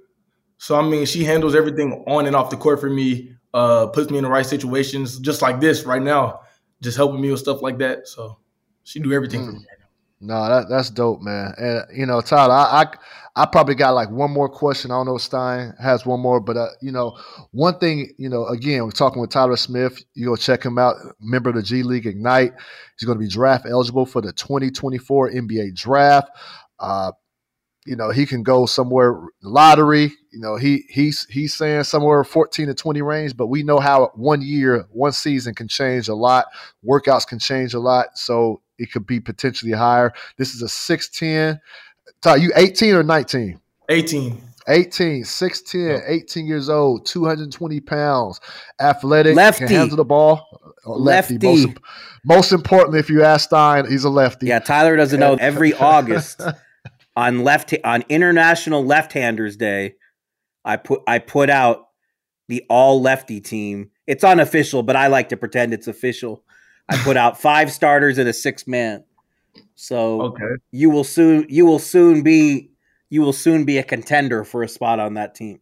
So 0.58 0.76
I 0.76 0.82
mean, 0.82 1.06
she 1.06 1.24
handles 1.24 1.54
everything 1.54 2.04
on 2.06 2.26
and 2.26 2.36
off 2.36 2.50
the 2.50 2.56
court 2.56 2.80
for 2.80 2.90
me. 2.90 3.32
Uh, 3.54 3.86
puts 3.86 4.10
me 4.10 4.18
in 4.18 4.24
the 4.24 4.30
right 4.30 4.44
situations, 4.44 5.18
just 5.18 5.40
like 5.40 5.58
this 5.58 5.84
right 5.84 6.02
now, 6.02 6.40
just 6.82 6.98
helping 6.98 7.20
me 7.20 7.30
with 7.30 7.40
stuff 7.40 7.62
like 7.62 7.78
that. 7.78 8.06
So 8.06 8.38
she 8.84 9.00
do 9.00 9.12
everything 9.12 9.40
mm. 9.40 9.46
for 9.46 9.52
me. 9.52 9.66
No, 10.20 10.48
that 10.48 10.68
that's 10.68 10.90
dope, 10.90 11.20
man. 11.22 11.54
And 11.56 11.84
you 11.96 12.06
know, 12.06 12.20
Tyler, 12.20 12.54
I, 12.54 12.82
I 12.82 13.42
I 13.42 13.46
probably 13.46 13.76
got 13.76 13.94
like 13.94 14.10
one 14.10 14.32
more 14.32 14.48
question. 14.48 14.90
I 14.90 14.94
don't 14.94 15.06
know 15.06 15.14
if 15.14 15.22
Stein 15.22 15.72
has 15.80 16.04
one 16.04 16.18
more, 16.18 16.40
but 16.40 16.56
uh, 16.56 16.66
you 16.82 16.90
know, 16.90 17.16
one 17.52 17.78
thing, 17.78 18.12
you 18.18 18.28
know, 18.28 18.46
again, 18.46 18.84
we're 18.84 18.90
talking 18.90 19.20
with 19.20 19.30
Tyler 19.30 19.56
Smith. 19.56 20.02
You 20.14 20.26
go 20.26 20.36
check 20.36 20.64
him 20.64 20.76
out, 20.76 20.96
member 21.20 21.50
of 21.50 21.54
the 21.54 21.62
G 21.62 21.84
League 21.84 22.06
Ignite. 22.06 22.52
He's 22.98 23.06
going 23.06 23.16
to 23.16 23.24
be 23.24 23.28
draft 23.28 23.64
eligible 23.64 24.06
for 24.06 24.20
the 24.20 24.32
2024 24.32 25.30
NBA 25.30 25.76
draft. 25.76 26.30
Uh, 26.80 27.12
you 27.86 27.94
know, 27.94 28.10
he 28.10 28.26
can 28.26 28.42
go 28.42 28.66
somewhere 28.66 29.20
lottery. 29.40 30.12
You 30.32 30.40
know, 30.40 30.56
he 30.56 30.84
he's 30.88 31.24
he's 31.30 31.54
saying 31.54 31.84
somewhere 31.84 32.24
14 32.24 32.66
to 32.66 32.74
20 32.74 33.02
range, 33.02 33.36
but 33.36 33.46
we 33.46 33.62
know 33.62 33.78
how 33.78 34.10
one 34.16 34.42
year, 34.42 34.84
one 34.90 35.12
season 35.12 35.54
can 35.54 35.68
change 35.68 36.08
a 36.08 36.14
lot. 36.14 36.46
Workouts 36.84 37.26
can 37.26 37.38
change 37.38 37.72
a 37.72 37.78
lot. 37.78 38.18
So 38.18 38.62
it 38.78 38.92
could 38.92 39.06
be 39.06 39.20
potentially 39.20 39.72
higher. 39.72 40.12
This 40.36 40.54
is 40.54 40.62
a 40.62 40.66
6'10. 40.66 41.60
Ty, 42.20 42.36
you 42.36 42.52
18 42.56 42.94
or 42.94 43.02
19? 43.02 43.60
18. 43.88 44.42
18, 44.68 45.22
6'10, 45.22 46.02
18 46.06 46.46
years 46.46 46.68
old, 46.68 47.06
220 47.06 47.80
pounds, 47.80 48.38
athletic, 48.78 49.34
lefty. 49.34 49.66
can 49.66 49.74
handle 49.74 49.96
the 49.96 50.04
ball. 50.04 50.46
Uh, 50.86 50.90
lefty. 50.90 51.38
lefty. 51.38 51.46
Most, 51.46 51.78
most 52.24 52.52
importantly, 52.52 52.98
if 52.98 53.08
you 53.08 53.24
ask 53.24 53.48
Stein, 53.48 53.90
he's 53.90 54.04
a 54.04 54.10
lefty. 54.10 54.46
Yeah, 54.46 54.58
Tyler 54.58 54.96
doesn't 54.96 55.18
know. 55.18 55.34
Every 55.40 55.72
August 55.72 56.42
on 57.16 57.44
left 57.44 57.74
on 57.82 58.04
International 58.10 58.84
Left-Handers 58.84 59.56
Day, 59.56 59.94
I 60.64 60.76
put 60.76 61.00
I 61.06 61.18
put 61.18 61.48
out 61.48 61.88
the 62.48 62.64
all 62.68 63.00
lefty 63.00 63.40
team. 63.40 63.90
It's 64.06 64.24
unofficial, 64.24 64.82
but 64.82 64.96
I 64.96 65.06
like 65.06 65.30
to 65.30 65.36
pretend 65.36 65.72
it's 65.72 65.88
official. 65.88 66.44
I 66.88 66.96
put 66.98 67.16
out 67.16 67.40
five 67.40 67.72
starters 67.72 68.18
and 68.18 68.28
a 68.28 68.32
six 68.32 68.66
man. 68.66 69.04
So 69.74 70.22
okay. 70.22 70.56
you 70.70 70.90
will 70.90 71.04
soon 71.04 71.46
you 71.48 71.66
will 71.66 71.78
soon 71.78 72.22
be 72.22 72.70
you 73.10 73.22
will 73.22 73.32
soon 73.32 73.64
be 73.64 73.78
a 73.78 73.82
contender 73.82 74.44
for 74.44 74.62
a 74.62 74.68
spot 74.68 74.98
on 74.98 75.14
that 75.14 75.34
team. 75.34 75.60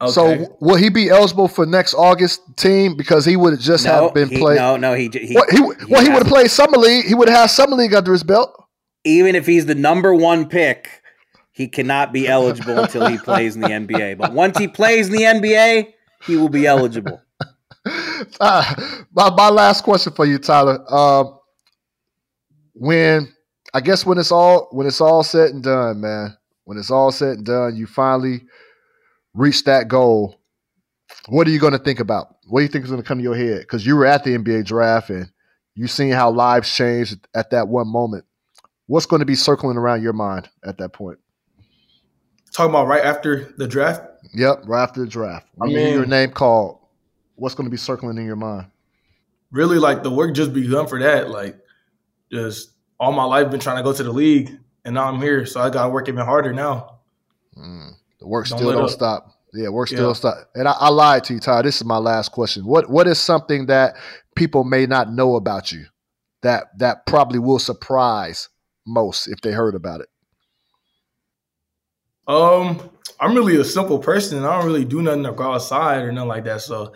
Okay. 0.00 0.10
So 0.10 0.56
will 0.60 0.76
he 0.76 0.88
be 0.88 1.10
eligible 1.10 1.46
for 1.46 1.64
next 1.64 1.94
August 1.94 2.40
team 2.56 2.96
because 2.96 3.24
he 3.24 3.36
would 3.36 3.52
have 3.52 3.62
just 3.62 3.84
no, 3.84 4.04
have 4.04 4.14
been 4.14 4.28
played? 4.28 4.56
No, 4.56 4.76
no, 4.76 4.94
he 4.94 5.08
he, 5.12 5.34
what, 5.34 5.48
he, 5.50 5.58
he 5.58 5.62
well 5.88 6.02
he 6.02 6.08
would 6.08 6.24
have 6.24 6.26
played 6.26 6.50
summer 6.50 6.76
league. 6.76 7.04
He 7.06 7.14
would 7.14 7.28
have 7.28 7.38
had 7.38 7.46
summer 7.46 7.76
league 7.76 7.94
under 7.94 8.12
his 8.12 8.24
belt. 8.24 8.52
Even 9.04 9.36
if 9.36 9.46
he's 9.46 9.66
the 9.66 9.74
number 9.74 10.14
one 10.14 10.48
pick, 10.48 11.02
he 11.52 11.68
cannot 11.68 12.12
be 12.12 12.26
eligible 12.26 12.80
until 12.80 13.06
he 13.06 13.18
plays 13.18 13.54
in 13.54 13.60
the 13.60 13.68
NBA. 13.68 14.18
But 14.18 14.32
once 14.32 14.58
he 14.58 14.66
plays 14.66 15.08
in 15.08 15.12
the 15.12 15.22
NBA, 15.22 15.92
he 16.24 16.36
will 16.36 16.48
be 16.48 16.66
eligible. 16.66 17.20
Uh, 17.84 18.74
my, 19.12 19.30
my 19.30 19.48
last 19.48 19.84
question 19.84 20.12
for 20.12 20.26
you, 20.26 20.38
Tyler. 20.38 20.84
Uh, 20.88 21.24
when 22.74 23.28
I 23.74 23.80
guess 23.80 24.06
when 24.06 24.18
it's 24.18 24.32
all 24.32 24.68
when 24.72 24.86
it's 24.86 25.00
all 25.00 25.22
said 25.22 25.50
and 25.50 25.62
done, 25.62 26.00
man, 26.00 26.36
when 26.64 26.78
it's 26.78 26.90
all 26.90 27.12
said 27.12 27.36
and 27.36 27.46
done, 27.46 27.76
you 27.76 27.86
finally 27.86 28.42
reach 29.34 29.64
that 29.64 29.88
goal 29.88 30.38
what 31.28 31.46
are 31.46 31.50
you 31.50 31.58
going 31.60 31.72
to 31.72 31.78
think 31.78 32.00
about? 32.00 32.36
What 32.46 32.60
do 32.60 32.64
you 32.64 32.68
think 32.68 32.84
is 32.84 32.90
going 32.90 33.02
to 33.02 33.06
come 33.06 33.18
to 33.18 33.24
your 33.24 33.36
head? 33.36 33.60
Because 33.60 33.86
you 33.86 33.96
were 33.96 34.06
at 34.06 34.24
the 34.24 34.36
NBA 34.36 34.64
draft 34.64 35.10
and 35.10 35.30
you 35.74 35.86
seen 35.86 36.12
how 36.12 36.30
lives 36.30 36.74
changed 36.74 37.26
at 37.34 37.50
that 37.50 37.68
one 37.68 37.88
moment. 37.88 38.24
What's 38.86 39.06
going 39.06 39.20
to 39.20 39.26
be 39.26 39.34
circling 39.34 39.76
around 39.76 40.02
your 40.02 40.12
mind 40.12 40.48
at 40.64 40.78
that 40.78 40.92
point? 40.92 41.18
Talking 42.52 42.70
about 42.70 42.88
right 42.88 43.04
after 43.04 43.54
the 43.56 43.66
draft. 43.66 44.02
Yep, 44.34 44.62
right 44.64 44.82
after 44.82 45.00
the 45.00 45.06
draft. 45.06 45.46
When 45.54 45.70
I 45.70 45.72
mean, 45.72 45.94
your 45.94 46.06
name 46.06 46.30
called. 46.30 46.78
What's 47.36 47.54
going 47.54 47.66
to 47.66 47.70
be 47.70 47.76
circling 47.76 48.18
in 48.18 48.26
your 48.26 48.36
mind? 48.36 48.66
Really, 49.50 49.78
like 49.78 50.02
the 50.02 50.10
work 50.10 50.34
just 50.34 50.52
begun 50.52 50.86
for 50.86 50.98
that. 51.00 51.30
Like, 51.30 51.58
just 52.30 52.72
all 52.98 53.12
my 53.12 53.24
life 53.24 53.50
been 53.50 53.60
trying 53.60 53.76
to 53.76 53.82
go 53.82 53.92
to 53.92 54.02
the 54.02 54.12
league, 54.12 54.58
and 54.84 54.94
now 54.94 55.08
I'm 55.08 55.20
here, 55.20 55.44
so 55.46 55.60
I 55.60 55.70
got 55.70 55.84
to 55.84 55.90
work 55.90 56.08
even 56.08 56.24
harder 56.24 56.52
now. 56.52 57.00
Mm, 57.56 57.92
the 58.20 58.26
work 58.26 58.48
don't 58.48 58.58
still 58.58 58.72
don't 58.72 58.84
up. 58.84 58.90
stop. 58.90 59.28
Yeah, 59.52 59.68
work 59.68 59.88
still 59.88 60.08
yeah. 60.08 60.14
stop. 60.14 60.50
And 60.54 60.66
I, 60.66 60.72
I 60.72 60.88
lied 60.88 61.24
to 61.24 61.34
you, 61.34 61.40
Ty. 61.40 61.62
This 61.62 61.76
is 61.76 61.84
my 61.84 61.98
last 61.98 62.32
question. 62.32 62.64
What 62.64 62.88
What 62.88 63.06
is 63.06 63.18
something 63.18 63.66
that 63.66 63.96
people 64.34 64.64
may 64.64 64.86
not 64.86 65.12
know 65.12 65.36
about 65.36 65.72
you 65.72 65.84
that 66.42 66.78
that 66.78 67.06
probably 67.06 67.38
will 67.38 67.58
surprise 67.58 68.48
most 68.86 69.26
if 69.28 69.40
they 69.42 69.52
heard 69.52 69.74
about 69.74 70.00
it? 70.00 70.08
Um, 72.26 72.90
I'm 73.20 73.34
really 73.34 73.56
a 73.56 73.64
simple 73.64 73.98
person. 73.98 74.44
I 74.44 74.56
don't 74.56 74.66
really 74.66 74.84
do 74.84 75.02
nothing 75.02 75.24
to 75.24 75.32
go 75.32 75.52
outside 75.52 76.02
or 76.02 76.12
nothing 76.12 76.28
like 76.28 76.44
that. 76.44 76.60
So, 76.60 76.92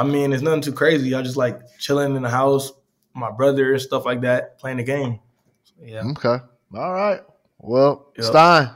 I 0.00 0.02
mean, 0.02 0.32
it's 0.32 0.42
nothing 0.42 0.62
too 0.62 0.72
crazy. 0.72 1.14
I 1.14 1.20
just 1.20 1.36
like 1.36 1.60
chilling 1.78 2.16
in 2.16 2.22
the 2.22 2.30
house, 2.30 2.72
my 3.12 3.30
brother 3.30 3.72
and 3.72 3.82
stuff 3.82 4.06
like 4.06 4.22
that, 4.22 4.58
playing 4.58 4.78
the 4.78 4.82
game. 4.82 5.20
So, 5.64 5.74
yeah. 5.84 6.02
Okay. 6.12 6.38
All 6.74 6.92
right. 6.94 7.20
Well, 7.58 8.10
yep. 8.16 8.24
Stein, 8.24 8.70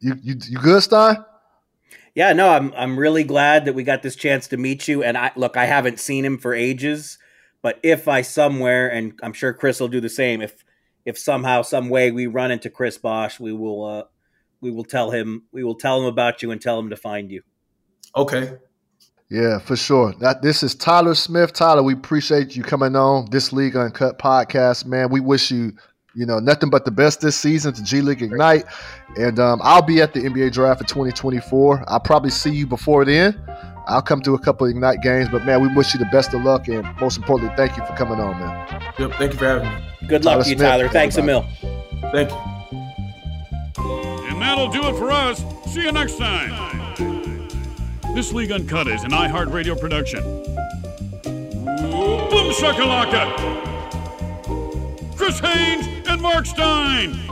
you 0.00 0.14
you 0.22 0.36
you 0.50 0.58
good, 0.58 0.82
Stein? 0.82 1.24
Yeah, 2.14 2.34
no, 2.34 2.50
I'm 2.50 2.70
I'm 2.76 2.98
really 2.98 3.24
glad 3.24 3.64
that 3.64 3.72
we 3.72 3.82
got 3.82 4.02
this 4.02 4.14
chance 4.14 4.48
to 4.48 4.58
meet 4.58 4.88
you. 4.88 5.02
And 5.02 5.16
I 5.16 5.30
look, 5.36 5.56
I 5.56 5.64
haven't 5.64 5.98
seen 5.98 6.22
him 6.22 6.36
for 6.36 6.52
ages, 6.52 7.16
but 7.62 7.80
if 7.82 8.06
I 8.06 8.20
somewhere, 8.20 8.92
and 8.92 9.18
I'm 9.22 9.32
sure 9.32 9.54
Chris 9.54 9.80
will 9.80 9.88
do 9.88 10.02
the 10.02 10.10
same, 10.10 10.42
if 10.42 10.62
if 11.06 11.18
somehow, 11.18 11.62
some 11.62 11.88
way 11.88 12.10
we 12.10 12.26
run 12.26 12.50
into 12.50 12.68
Chris 12.68 12.98
Bosh, 12.98 13.40
we 13.40 13.54
will 13.54 13.84
uh, 13.86 14.02
we 14.60 14.70
will 14.70 14.84
tell 14.84 15.12
him 15.12 15.44
we 15.50 15.64
will 15.64 15.76
tell 15.76 15.98
him 15.98 16.04
about 16.06 16.42
you 16.42 16.50
and 16.50 16.60
tell 16.60 16.78
him 16.78 16.90
to 16.90 16.96
find 16.96 17.30
you. 17.30 17.42
Okay. 18.14 18.58
Yeah, 19.32 19.58
for 19.60 19.76
sure. 19.76 20.12
That 20.20 20.42
this 20.42 20.62
is 20.62 20.74
Tyler 20.74 21.14
Smith. 21.14 21.54
Tyler, 21.54 21.82
we 21.82 21.94
appreciate 21.94 22.54
you 22.54 22.62
coming 22.62 22.94
on 22.94 23.30
this 23.30 23.50
League 23.50 23.74
Uncut 23.74 24.18
podcast, 24.18 24.84
man. 24.84 25.08
We 25.08 25.20
wish 25.20 25.50
you, 25.50 25.72
you 26.14 26.26
know, 26.26 26.38
nothing 26.38 26.68
but 26.68 26.84
the 26.84 26.90
best 26.90 27.22
this 27.22 27.34
season 27.34 27.72
to 27.72 27.82
G 27.82 28.02
League 28.02 28.20
Ignite. 28.20 28.66
And 29.16 29.38
um, 29.38 29.60
I'll 29.62 29.80
be 29.80 30.02
at 30.02 30.12
the 30.12 30.20
NBA 30.20 30.52
draft 30.52 30.82
for 30.82 30.86
2024. 30.86 31.84
I'll 31.86 31.98
probably 31.98 32.28
see 32.28 32.50
you 32.50 32.66
before 32.66 33.06
then. 33.06 33.42
I'll 33.86 34.02
come 34.02 34.20
to 34.20 34.34
a 34.34 34.38
couple 34.38 34.66
of 34.66 34.70
Ignite 34.72 35.00
games, 35.00 35.30
but 35.30 35.46
man, 35.46 35.62
we 35.62 35.74
wish 35.74 35.94
you 35.94 35.98
the 35.98 36.10
best 36.12 36.34
of 36.34 36.42
luck 36.42 36.68
and 36.68 36.86
most 37.00 37.16
importantly, 37.16 37.56
thank 37.56 37.74
you 37.78 37.86
for 37.86 37.96
coming 37.96 38.20
on, 38.20 38.38
man. 38.38 38.92
Yep, 38.98 39.12
thank 39.12 39.32
you 39.32 39.38
for 39.38 39.46
having 39.46 39.66
me. 39.66 40.08
Good 40.08 40.26
luck 40.26 40.34
Tyler 40.34 40.44
to 40.44 40.50
you, 40.50 40.56
Smith, 40.56 40.68
Tyler. 40.68 40.88
Thanks 40.90 41.16
everybody. 41.16 41.48
a. 41.62 42.10
Thank 42.12 42.30
you. 42.30 42.36
And 44.28 44.42
that'll 44.42 44.68
do 44.68 44.82
it 44.88 44.96
for 44.98 45.10
us. 45.10 45.42
See 45.72 45.84
you 45.84 45.92
next 45.92 46.18
time. 46.18 46.81
This 48.14 48.30
League 48.30 48.52
Uncut 48.52 48.88
is 48.88 49.04
an 49.04 49.10
iHeartRadio 49.12 49.80
production. 49.80 50.22
Boom 51.22 52.52
shakalaka! 52.52 53.24
Chris 55.16 55.40
Haynes 55.40 55.86
and 56.06 56.20
Marc 56.20 56.44
Stein. 56.44 57.31